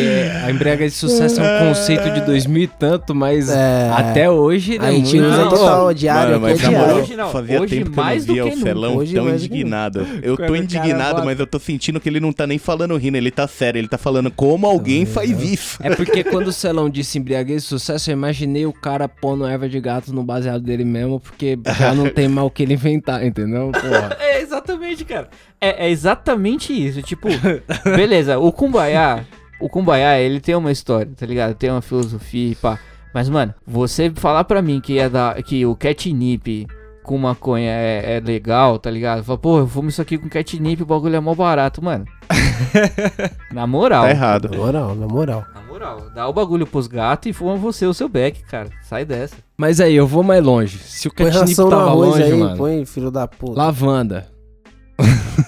[0.45, 3.91] a embriaguez de sucesso é um conceito de 2000 e tanto, mas É.
[3.93, 6.95] até hoje ele A é gente usa Não, total diário, Mano, é mas diário.
[6.95, 8.57] Hoje não, fazia hoje tempo que eu não via o.
[8.59, 10.07] Celão Hoje tão indignado.
[10.23, 12.97] Eu Quando tô indignado, bota- mas eu tô sentindo que ele não tá nem falando
[12.97, 15.79] rindo, ele tá sério, ele tá falando como alguém faz isso.
[15.83, 19.69] É porque quando o Celão disse embriaguez de sucesso, eu imaginei o cara pondo erva
[19.69, 23.27] de gato no baseado dele mesmo, porque já não tem mal o que ele inventar,
[23.27, 23.73] entendeu?
[23.73, 24.17] Porra.
[24.21, 25.29] É exatamente, cara.
[25.61, 27.03] É, é exatamente isso.
[27.03, 27.29] Tipo,
[27.85, 29.27] beleza, o Kumbaya,
[29.61, 31.55] o Kumbaya, ele tem uma história, tá ligado?
[31.55, 32.79] Tem uma filosofia e pá.
[33.13, 36.67] Mas, mano, você falar pra mim que, é da, que o catnip
[37.03, 39.25] com maconha é, é legal, tá ligado?
[39.25, 42.05] Fala, pô, eu fumo isso aqui com catnip, o bagulho é mó barato, mano.
[43.51, 44.05] Na moral.
[44.05, 44.51] Tá errado.
[44.51, 45.45] Na moral, na moral.
[45.55, 48.69] Na moral, dá o bagulho pros gatos e fuma você o seu beck, cara.
[48.83, 49.37] Sai dessa.
[49.57, 50.79] Mas aí, eu vou mais longe.
[50.79, 52.57] Se o catnip tava longe, aí, mano.
[52.59, 53.59] põe, filho da puta.
[53.59, 54.38] Lavanda.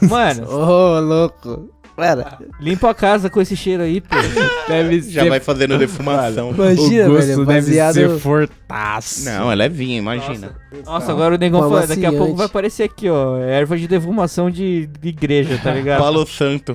[0.08, 1.70] Mano, Ô, louco.
[2.00, 4.16] Pera, limpa a casa com esse cheiro aí, pô.
[4.66, 6.50] Deve Já vai fazendo defumação.
[6.50, 7.94] imagina, o gosto velho, deve baseado...
[7.94, 9.24] ser fortaço.
[9.26, 10.56] Não, é levinha, imagina.
[10.86, 12.16] Nossa, agora o negão fala, daqui a amaciante.
[12.16, 13.36] pouco vai aparecer aqui, ó.
[13.36, 16.00] Erva de defumação de, de igreja, tá ligado?
[16.00, 16.74] Palo Santo.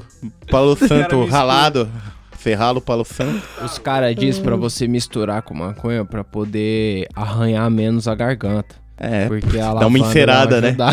[0.52, 1.90] Palo Santo ralado.
[2.38, 3.42] Você rala o Palo Santo.
[3.64, 8.76] Os caras dizem pra você misturar com maconha pra poder arranhar menos a garganta.
[8.98, 10.76] É, Porque a dá uma encerada, né?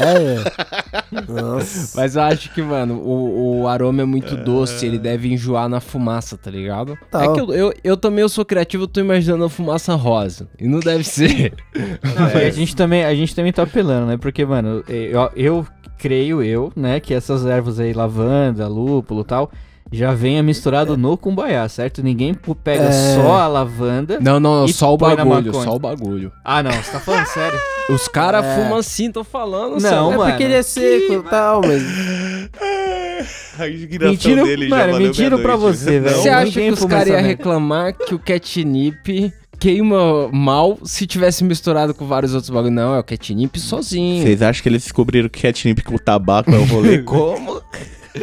[0.00, 1.32] É.
[1.32, 2.00] Nossa.
[2.00, 5.80] Mas eu acho que, mano, o, o aroma é muito doce, ele deve enjoar na
[5.80, 6.96] fumaça, tá ligado?
[7.10, 9.94] Tá, é que eu, eu, eu também eu sou criativo, eu tô imaginando a fumaça
[9.94, 10.48] rosa.
[10.58, 11.52] E não deve ser.
[11.74, 14.16] Não, e a gente também, a gente também tá apelando, né?
[14.16, 15.66] Porque, mano, eu, eu
[15.98, 19.50] creio eu, né, que essas ervas aí, lavanda, lúpulo e tal,
[19.92, 22.02] já venha misturado no cumbaiá, certo?
[22.02, 23.14] Ninguém pega É.
[23.16, 24.18] só a lavanda.
[24.20, 26.32] Não, não, só o bagulho, só o bagulho.
[26.44, 27.58] Ah, não, você tá falando sério?
[27.90, 28.54] Os caras É.
[28.56, 29.80] fumam assim, tô falando.
[29.80, 30.12] Não.
[30.12, 30.30] É mano.
[30.30, 31.82] porque ele é seco e tal, mas...
[33.58, 35.78] A indignação Mentira- dele já mano, mentira pra noite.
[35.78, 36.16] você, velho.
[36.16, 41.92] Você acha que os caras iam reclamar que o catnip queima mal se tivesse misturado
[41.92, 42.70] com vários outros bagulho.
[42.72, 44.22] Não, é o catnip sozinho.
[44.22, 46.98] Vocês acham que eles descobriram que catnip com tabaco é o rolê?
[47.02, 47.60] Como?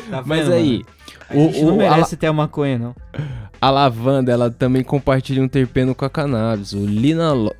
[0.09, 0.81] Tá Mas aí,
[1.29, 2.95] A gente o, não o- a, merece ter a maconha, não.
[3.61, 6.73] a lavanda, ela também compartilha um terpeno com a cannabis.
[6.73, 7.55] O linalol,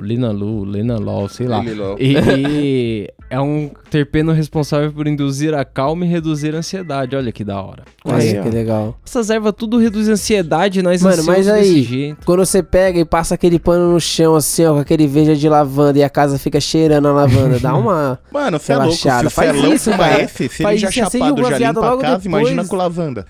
[0.00, 1.62] linalol, linalol, sei lá.
[1.98, 7.16] E, e é um terpeno responsável por induzir a calma e reduzir a ansiedade.
[7.16, 7.82] Olha que da hora.
[8.04, 8.98] Olha Aí, que legal.
[9.06, 12.26] Essas ervas tudo reduz a ansiedade, nós Mano, mas aí- desse jeito.
[12.26, 15.48] Quando você pega e passa aquele pano no chão, assim, ó, com aquele veja de
[15.48, 18.18] lavanda e a casa fica cheirando a lavanda, dá uma.
[18.32, 18.92] Mano, você é louco.
[18.92, 19.28] Se Relaxada.
[19.28, 20.22] o Faz Felão isso, fuma cara.
[20.22, 22.42] esse, se Faz ele já isso, chapado já limpa a logo casa, depois.
[22.42, 23.26] imagina com lavanda.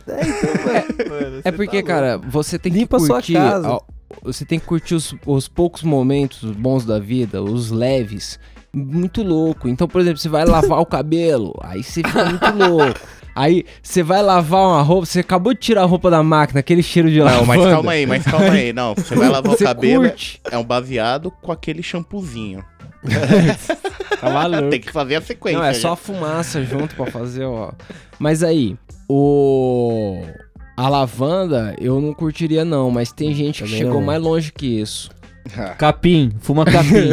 [1.44, 3.34] É porque, cara, você tem que Limpa a sua curtir.
[3.34, 3.68] casa.
[3.70, 3.80] ó,
[4.22, 8.38] Você tem que curtir os, os poucos momentos bons da vida, os leves.
[8.72, 9.68] Muito louco.
[9.68, 12.98] Então, por exemplo, você vai lavar o cabelo, aí você fica muito louco.
[13.36, 16.82] Aí você vai lavar uma roupa, você acabou de tirar a roupa da máquina, aquele
[16.82, 17.40] cheiro de lavanda.
[17.40, 18.72] Não, mas calma aí, mas calma aí.
[18.72, 20.40] Não, você vai lavar o Você cabelo, curte.
[20.50, 22.64] é um baseado com aquele shampoozinho.
[24.20, 24.70] Tá maluco.
[24.70, 25.58] Tem que fazer a sequência.
[25.58, 25.80] Não, é já.
[25.80, 27.72] só a fumaça junto pra fazer, ó.
[28.18, 28.76] Mas aí,
[29.08, 30.22] o.
[30.76, 34.06] A lavanda eu não curtiria, não, mas tem gente que Também chegou não.
[34.06, 35.10] mais longe que isso.
[35.78, 37.10] Capim, fuma capim.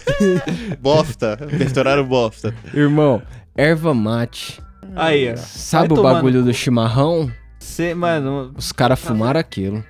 [0.80, 1.38] Bosta.
[1.52, 2.54] Misturaram bosta.
[2.72, 3.22] Irmão,
[3.56, 4.60] erva mate.
[4.96, 5.36] Aí, ó.
[5.36, 7.30] Sabe Vai o tomar bagulho do chimarrão?
[7.58, 9.84] Cê, mano, Os caras fumaram aquilo.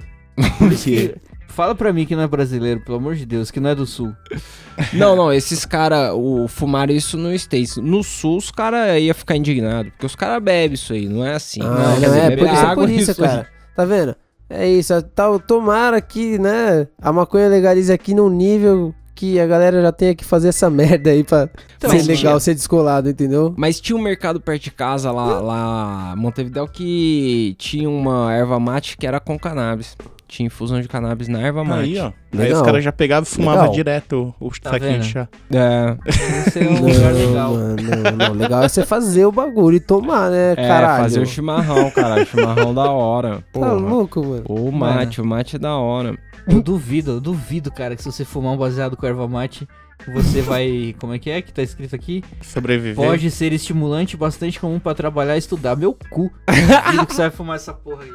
[0.59, 1.15] por isso que...
[1.55, 3.87] Fala pra mim que não é brasileiro, pelo amor de Deus, que não é do
[3.87, 4.13] sul.
[4.93, 7.77] Não, não, esses caras o, fumaram isso no States.
[7.77, 11.35] No sul, os caras iam ficar indignados, porque os caras bebem isso aí, não é
[11.35, 11.61] assim.
[11.63, 13.17] Ah, não, dizer, é, bebe por isso, é por isso, aí.
[13.29, 13.49] cara.
[13.77, 14.17] Tá vendo?
[14.51, 19.81] É isso, tal, tomara que, né, a maconha legalize aqui num nível que a galera
[19.81, 23.55] já tenha que fazer essa merda aí pra Então, ser legal, tinha- ser descolado, entendeu?
[23.57, 28.59] Mas tinha um mercado perto de casa lá, lá em Montevideo que tinha uma erva
[28.59, 29.97] mate que era com cannabis.
[30.27, 31.83] Tinha infusão de cannabis na erva mate.
[31.85, 32.07] Aí, ó.
[32.07, 32.61] Aí Legal.
[32.61, 33.75] os caras já pegavam e fumavam Legal.
[33.75, 35.29] direto o Tá saquinho de chá.
[35.53, 35.97] É,
[36.47, 37.53] Esse é um lugar legal.
[37.53, 41.03] mano, não, não, legal é você fazer o bagulho e tomar, né, é caralho.
[41.05, 42.25] fazer o chimarrão, cara.
[42.25, 43.37] Chimarrão da hora.
[43.37, 43.73] Tá Porra.
[43.75, 44.45] louco, mano.
[44.49, 46.17] O mate, o mate é da hora.
[46.49, 49.69] Eu duvido, eu duvido, cara, que se você fumar um baseado com erva mate,
[50.13, 50.95] você vai.
[51.01, 52.23] Como é que é que tá escrito aqui?
[52.43, 52.95] Sobreviver.
[52.97, 55.77] Pode ser estimulante bastante comum pra trabalhar e estudar.
[55.77, 56.31] Meu cu.
[56.87, 58.11] Duvido que você vai fumar essa porra aí.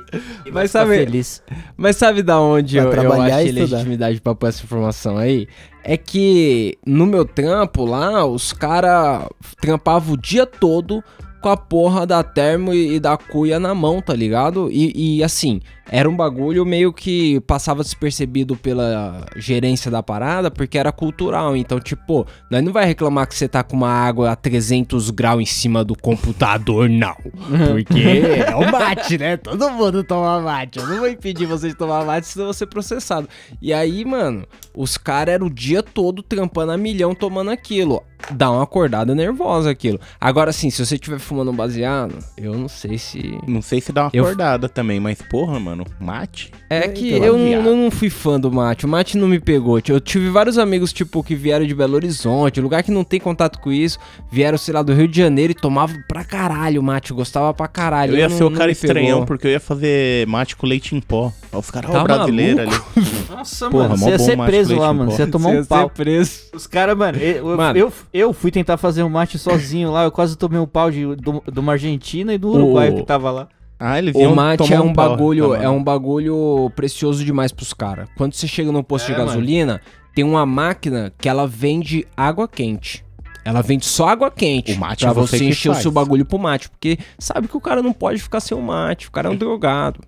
[0.45, 1.43] E vai Mas ficar sabe- feliz.
[1.77, 5.17] Mas sabe da onde Pra eu, eu trabalhar e achei legitimidade pra pôr essa informação
[5.17, 5.47] aí?
[5.83, 9.27] É que no meu trampo lá, os caras
[9.61, 11.03] trampavam o dia todo
[11.41, 14.69] com a porra da termo e, e da cuia na mão, tá ligado?
[14.71, 15.61] E, e, assim,
[15.91, 21.55] era um bagulho meio que passava despercebido pela gerência da parada, porque era cultural.
[21.55, 25.41] Então, tipo, nós não vai reclamar que você tá com uma água a 300 graus
[25.41, 27.15] em cima do computador, não.
[27.71, 29.37] Porque é o mate, né?
[29.37, 30.79] Todo mundo toma mate.
[30.79, 33.27] Eu não vou impedir você de tomar mate, senão eu vou ser processado.
[33.61, 38.03] E aí, mano, os caras eram o dia todo trampando a milhão tomando aquilo.
[38.31, 39.99] Dá uma acordada nervosa aquilo.
[40.19, 43.37] Agora, assim, se você estiver fumando um baseado, eu não sei se.
[43.47, 46.51] Não sei se dá uma Eu- acordada também, mas porra, mano, mate?
[46.69, 48.85] É É, que eu, não, eu não fui fã do mate.
[48.85, 49.79] O mate não me pegou.
[49.87, 53.59] Eu tive vários amigos, tipo, que vieram de Belo Horizonte, lugar que não tem contato
[53.59, 53.97] com isso.
[54.31, 57.13] Vieram, sei lá, do Rio de Janeiro e tomavam pra caralho o mate.
[57.13, 58.13] Gostava pra caralho.
[58.13, 59.25] Eu ia não- ser o cara estranhão, pegou.
[59.27, 61.31] porque eu ia fazer mate com leite em pó.
[61.51, 62.71] Ó, os caras, ó, Tá o brasileiro ali.
[63.29, 65.11] Nossa, Porra, mano, você ia ser preso lá, em mano.
[65.11, 65.89] Você ia tomar Você ia um ser pau.
[65.89, 66.41] preso.
[66.53, 67.77] Os caras, mano, eu, Mano.
[67.79, 70.03] Eu, eu fui tentar fazer um mate sozinho lá.
[70.05, 73.03] Eu quase tomei um pau de, do, de uma Argentina e do Uruguai O- que
[73.03, 73.47] tava lá.
[73.81, 75.77] Ah, eles O mate é um, pau, bagulho, tá, é mano.
[75.79, 78.09] um bagulho precioso demais pros caras.
[78.17, 79.27] Quando você chega no posto É, de mano.
[79.27, 79.79] gasolina,
[80.13, 83.05] tem uma máquina que ela vende água quente.
[83.45, 84.73] Ela vende só água quente.
[84.73, 86.69] O mate pra é você você encher o seu bagulho pro mate.
[86.69, 89.07] Porque sabe que o cara não pode ficar sem o mate.
[89.07, 90.01] O cara é um drogado.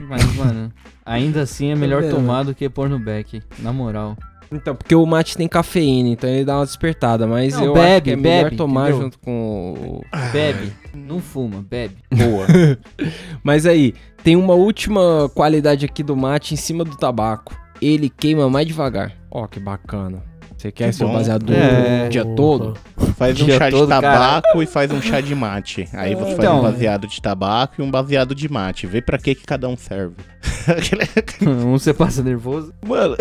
[0.00, 0.72] Mas, mano,
[1.04, 3.42] ainda assim é melhor vendo, tomar do que pôr no beck.
[3.58, 4.16] Na moral.
[4.50, 7.26] Então, porque o mate tem cafeína, então ele dá uma despertada.
[7.26, 9.02] Mas Não, eu acho bebe, que é melhor bebe, tomar entendeu?
[9.02, 10.04] junto com o...
[10.32, 10.72] Bebe.
[10.94, 11.96] Não fuma, bebe.
[12.10, 12.46] Boa.
[13.42, 13.94] Mas aí,
[14.24, 17.54] tem uma última qualidade aqui do mate em cima do tabaco.
[17.80, 19.12] Ele queima mais devagar.
[19.30, 20.22] Ó, que bacana.
[20.58, 21.12] Você quer Que ser bom.
[21.12, 22.06] baseado É.
[22.06, 22.76] o dia todo?
[23.16, 25.88] Faz um Dia chá de tabaco e faz um chá de mate.
[25.92, 28.84] Aí você faz Então, um baseado de tabaco e um baseado de mate.
[28.86, 30.16] Vê pra que que cada um serve.
[31.46, 32.72] um você passa nervoso.
[32.84, 33.16] Mano,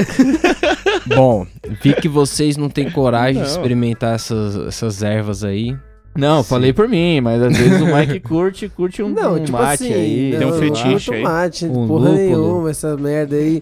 [1.15, 1.45] Bom,
[1.81, 3.55] vi que vocês não têm coragem de Não.
[3.55, 5.77] experimentar essas, essas ervas aí.
[6.17, 6.49] Não, Sim.
[6.49, 9.83] falei por mim, mas às vezes o Mike curte, curte um, Não, um tipo mate
[9.83, 10.35] assim, aí.
[10.37, 11.23] Tem um não, fetiche não aí.
[11.23, 12.15] Tomate, Um porra lúpulo.
[12.15, 13.61] nenhuma, essa merda aí.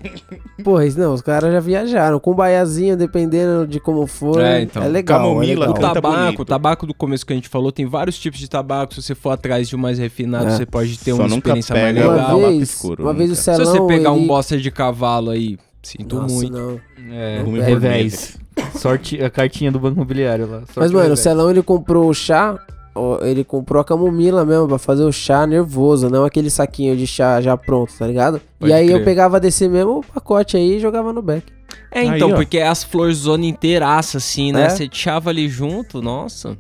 [0.63, 2.19] Porra, isso não, os caras já viajaram.
[2.19, 4.41] Com baiazinho, dependendo de como for.
[4.41, 4.87] É, É, então.
[4.89, 5.19] legal.
[5.19, 5.89] Camomila, é legal.
[5.89, 8.93] O tabaco, o tabaco do começo que a gente falou, tem vários tipos de tabaco.
[8.95, 10.51] Se você for atrás de um mais refinado, É.
[10.51, 12.39] você pode ter Só uma experiência mais legal.
[12.39, 13.41] Uma vez, escuro, uma vez o nunca.
[13.41, 16.51] Se Celão, você pegar um ele- bosta de cavalo aí, Sinto Nossa, muito.
[16.51, 16.79] não.
[17.11, 18.39] É, É, revés.
[18.75, 20.59] Sorte, a cartinha do Banco Imobiliário lá.
[20.59, 21.17] Sorte Mas, mano, o.
[21.17, 22.57] Celão ele comprou o chá,
[22.93, 27.05] ó, ele comprou a camomila mesmo pra fazer o chá nervoso, não aquele saquinho de
[27.07, 28.41] chá já pronto, tá ligado?
[28.59, 29.05] Pode e aí eu crer.
[29.05, 31.43] pegava desse mesmo pacote aí e jogava no back.
[31.91, 34.65] É, então, Aí, porque é as florzona inteiraça, assim, né?
[34.65, 34.69] É.
[34.69, 36.57] Você chava ali junto, nossa.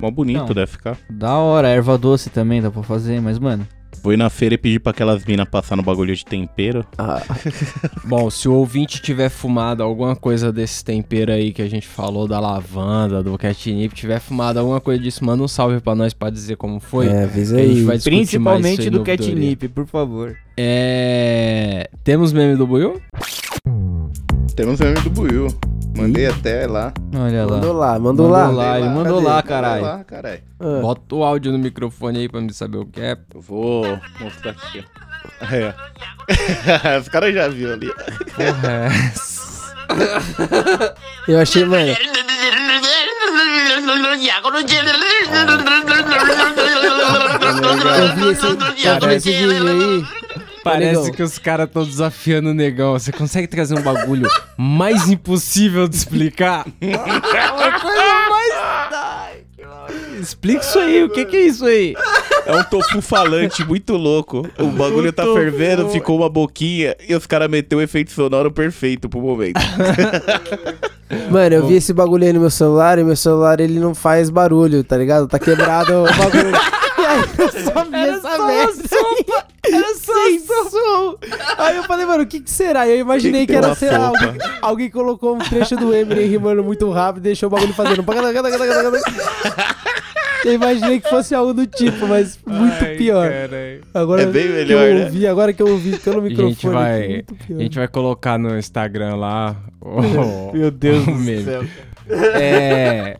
[0.00, 0.54] Mó bonito Não.
[0.54, 0.96] deve ficar.
[1.10, 3.66] Da hora, erva doce também dá pra fazer, mas, mano.
[4.06, 6.86] Vou ir na feira e pedir pra aquelas minas passar no bagulho de tempero.
[6.96, 7.20] Ah,
[8.06, 12.28] Bom, se o ouvinte tiver fumado alguma coisa desse tempero aí que a gente falou,
[12.28, 16.30] da lavanda, do catnip, tiver fumado alguma coisa disso, manda um salve pra nós pra
[16.30, 17.08] dizer como foi.
[17.08, 17.82] é, avisa A gente aí.
[17.82, 20.36] vai discutir mais isso Principalmente aí do catnip, por favor.
[20.56, 21.90] É...
[22.04, 23.02] Temos meme do Buiu?
[24.54, 25.48] Temos o meme do Buiu.
[25.96, 26.92] Mandei até lá.
[27.14, 27.50] Olha lá.
[27.56, 28.48] Mandou lá, mandou, Mandou lá.
[28.70, 28.78] lá.
[28.78, 29.82] ele mandou lá, caralho.
[29.82, 30.42] lá, caralho.
[30.60, 33.16] Ah, Bota o áudio no microfone aí pra me saber o que é.
[33.34, 33.84] Eu vou
[34.20, 35.46] mostrar aqui, ó.
[35.46, 35.62] Aí,
[36.96, 37.00] ó.
[37.00, 37.92] Os caras já viram ali.
[38.34, 38.88] Porra, é?
[41.32, 41.86] Eu achei, mano.
[41.88, 41.96] Eu
[48.16, 50.06] vi esse, eu vi esse vídeo aí.
[50.70, 52.92] Parece que os caras estão desafiando o negão.
[52.92, 56.66] Você consegue trazer um bagulho mais impossível de explicar?
[56.82, 58.46] Uma coisa mais.
[60.20, 61.94] Explica isso aí, o que, que é isso aí?
[62.46, 64.48] É um tofu falante muito louco.
[64.58, 65.36] O bagulho tá tofu.
[65.36, 69.60] fervendo, ficou uma boquinha e os caras meteu o efeito sonoro perfeito pro momento.
[71.30, 74.30] Mano, eu vi esse bagulho aí no meu celular e meu celular ele não faz
[74.30, 75.28] barulho, tá ligado?
[75.28, 76.52] Tá quebrado o bagulho.
[77.38, 78.82] eu só vi essa merda.
[79.64, 81.16] Era sem som.
[81.58, 82.86] Aí eu falei, mano, o que que será?
[82.86, 84.18] E eu imaginei Que que, que era, sei lá, sopa?
[84.26, 88.04] alguém, alguém colocou um trecho do Eminem rimando muito rápido e deixou o bagulho fazendo.
[90.44, 93.28] Eu imaginei que fosse algo do tipo, mas muito pior.
[93.92, 95.04] Agora É bem que melhor, eu né?
[95.06, 96.54] ouvi, agora que eu ouvi pelo A microfone.
[96.54, 97.58] gente vai, aqui, muito pior.
[97.58, 99.56] a gente vai colocar no Instagram lá.
[99.80, 101.64] o- Meu Deus o do céu.
[102.08, 103.16] É.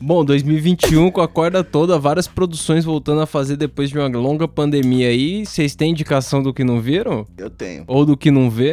[0.00, 4.46] Bom, 2021 com a corda toda, várias produções voltando a fazer depois de uma longa
[4.46, 5.44] pandemia aí.
[5.44, 7.26] Vocês têm indicação do que não viram?
[7.36, 7.84] Eu tenho.
[7.86, 8.72] Ou do que não vê?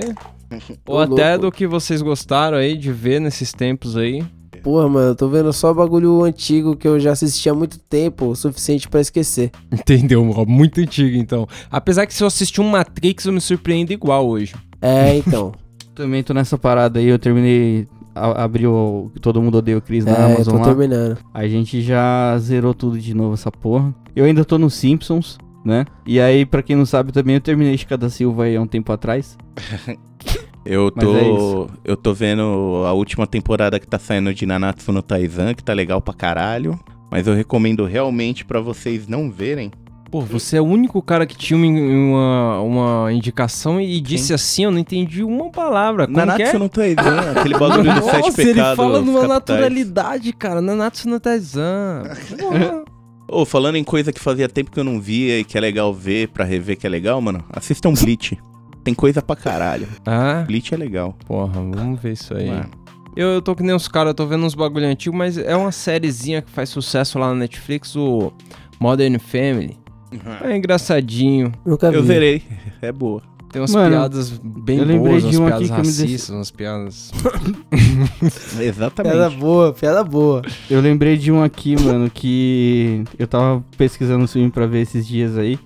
[0.85, 1.45] Ou até louco.
[1.45, 4.23] do que vocês gostaram aí de ver nesses tempos aí?
[4.63, 8.27] Porra, mano, eu tô vendo só bagulho antigo que eu já assisti há muito tempo,
[8.27, 9.51] o suficiente pra esquecer.
[9.69, 10.23] Entendeu?
[10.47, 11.45] Muito antigo, então.
[11.69, 14.55] Apesar que se eu assistir um Matrix, eu me surpreendo igual hoje.
[14.81, 15.51] É, então.
[15.93, 17.87] Também tô nessa parada aí, eu terminei.
[18.15, 20.65] A- Abri o Todo Mundo Odeia o Chris na é, eu Amazon tô lá.
[20.65, 21.17] terminando.
[21.33, 23.93] A gente já zerou tudo de novo essa porra.
[24.15, 25.85] Eu ainda tô no Simpsons, né?
[26.05, 28.67] E aí, pra quem não sabe também, eu terminei Chica da Silva aí há um
[28.67, 29.37] tempo atrás.
[30.65, 31.13] Eu tô,
[31.65, 35.61] é eu tô vendo a última temporada que tá saindo de Nanatsu no Taizan, que
[35.61, 36.79] tá legal pra caralho.
[37.11, 39.71] Mas eu recomendo realmente pra vocês não verem.
[40.13, 44.69] Pô, você é o único cara que tinha uma, uma indicação e disse assim, eu
[44.69, 46.05] não entendi uma palavra.
[46.05, 46.59] Como que Nanatsu é?
[46.59, 49.27] no Taizan, aquele bagulho sete Nossa, ele pecados fala numa capitais.
[49.29, 50.61] naturalidade, cara.
[50.61, 52.03] Nanatsu no Taizan.
[52.37, 52.83] Porra.
[53.27, 55.91] Ô, falando em coisa que fazia tempo que eu não via e que é legal
[55.91, 58.37] ver pra rever que é legal, mano, assistam Bleach.
[58.83, 59.87] Tem coisa pra caralho.
[60.05, 61.17] ah, Bleach é legal.
[61.25, 62.49] porra, vamos ver isso aí.
[62.51, 62.69] Mano.
[63.15, 65.55] Eu, eu tô que nem os caras, eu tô vendo uns bagulho antigo, mas é
[65.55, 68.31] uma sériezinha que faz sucesso lá na Netflix, o
[68.79, 69.81] Modern Family.
[70.43, 71.97] É engraçadinho, Nunca vi.
[71.97, 72.41] Eu zerei.
[72.81, 73.21] É boa.
[73.53, 75.77] Tem umas Mano, piadas bem eu lembrei boas, de umas um piadas aqui que eu
[75.85, 77.11] me dec- racistas, umas piadas...
[78.59, 79.13] Exatamente.
[79.15, 80.41] Piada boa, piada boa.
[80.69, 85.05] Eu lembrei de um aqui, mano, que eu tava pesquisando o filme pra ver esses
[85.07, 85.57] dias aí.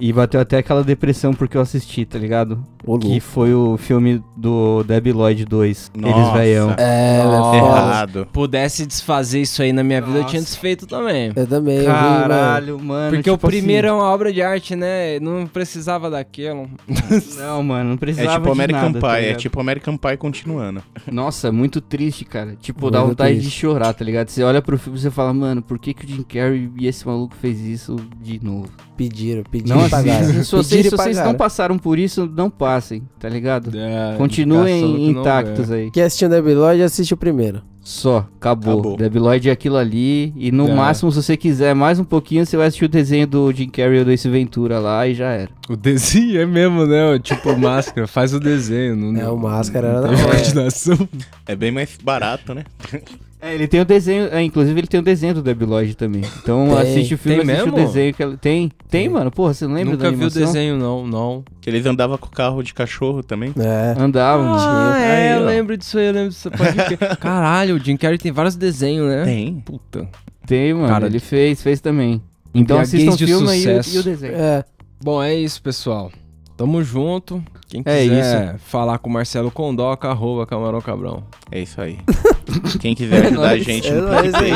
[0.00, 2.58] E bateu até aquela depressão porque eu assisti, tá ligado?
[2.84, 3.20] Ô, Que louco.
[3.20, 5.90] foi o filme do Debbie Lloyd 2.
[5.94, 6.38] Eles Nossa.
[6.38, 6.74] veião.
[6.78, 7.56] É, Nossa.
[7.56, 7.58] é.
[7.58, 8.28] Errado.
[8.32, 10.52] Pudesse desfazer isso aí na minha vida, eu tinha Nossa.
[10.52, 11.32] desfeito também.
[11.34, 12.28] Eu também, eu vi, mano.
[12.28, 13.10] Caralho, mano.
[13.16, 15.18] Porque o tipo primeiro assim, é uma obra de arte, né?
[15.20, 16.68] Não precisava daquilo.
[17.36, 19.38] Não, mano, não É precisava tipo de American nada, tá Pie, é ligado?
[19.40, 20.82] tipo American Pie continuando.
[21.10, 22.56] Nossa, é muito triste, cara.
[22.60, 23.60] Tipo, Muito dá vontade de triste.
[23.60, 24.28] chorar, tá ligado?
[24.28, 26.86] Você olha pro filme e você fala, mano, por que, que o Jim Carrey e
[26.86, 28.68] esse maluco fez isso de novo?
[28.96, 30.20] Pediram, pediram Não e pagaram.
[30.20, 30.42] assistam.
[30.44, 33.70] Se vocês, Pediram se vocês não passaram por isso, não passem, tá ligado?
[33.76, 35.74] É, Continuem não intactos vê.
[35.74, 35.90] aí.
[35.90, 37.60] Quem assistiu Debbie Lloyd, assiste o primeiro.
[37.88, 38.96] Só, acabou.
[38.96, 39.22] Acabou.
[39.22, 40.32] Lloyd é aquilo ali.
[40.36, 40.74] E no É.
[40.74, 44.00] máximo, se você quiser mais um pouquinho, você vai assistir o desenho do Jim Carrey
[44.00, 45.50] ou do Ace Ventura lá e já era.
[45.68, 47.12] O desenho é mesmo, né?
[47.12, 48.96] O Tipo máscara, faz o desenho.
[48.96, 51.08] Não, É, o Máscara era não da imaginação.
[51.46, 52.64] É bem mais barato, né?
[53.40, 56.22] É, ele tem o desenho, é, inclusive ele tem o desenho do Debbie Lloyd também.
[56.42, 56.78] Então Tem.
[56.78, 57.76] assiste o filme, Tem assiste mesmo?
[57.82, 58.72] o desenho que ela tem.
[58.88, 59.30] Tem, mano.
[59.30, 60.42] Porra, você não lembra Nunca da vi o animação?
[60.46, 61.44] desenho, não, não.
[61.60, 63.52] Que eles andavam com o carro de cachorro também.
[63.58, 63.94] É.
[64.00, 64.56] Andava, mano.
[64.58, 65.46] Ah, é, Aí, eu ó.
[65.46, 66.50] lembro disso aí, eu lembro disso.
[67.20, 69.24] Caralho, o Jim Carrey tem vários desenhos, né?
[69.24, 69.60] Tem.
[69.60, 70.08] Puta.
[70.46, 70.88] Tem, mano.
[70.88, 72.22] Cara, ele fez, fez também.
[72.54, 73.96] Então assistam o filme aí sucesso.
[73.96, 74.34] e o desenho.
[74.34, 74.64] É.
[75.02, 76.10] Bom, é isso, pessoal.
[76.56, 77.42] Tamo junto.
[77.68, 81.22] Quem É quiser falar com o Marcelo Condoca, arroba Camarão Cabrão.
[81.50, 81.98] É isso aí.
[82.80, 84.52] Quem quiser ajudar a nóis, gente é no nóis PicPay.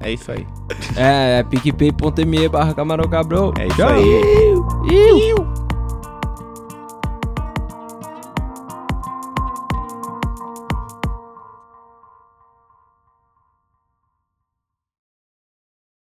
[0.00, 0.46] É isso aí.
[0.96, 3.52] É, é picpay.me barra Camarão Cabrão.
[3.58, 3.88] É isso Tchau.
[3.88, 4.04] aí.
[4.92, 5.65] Iu.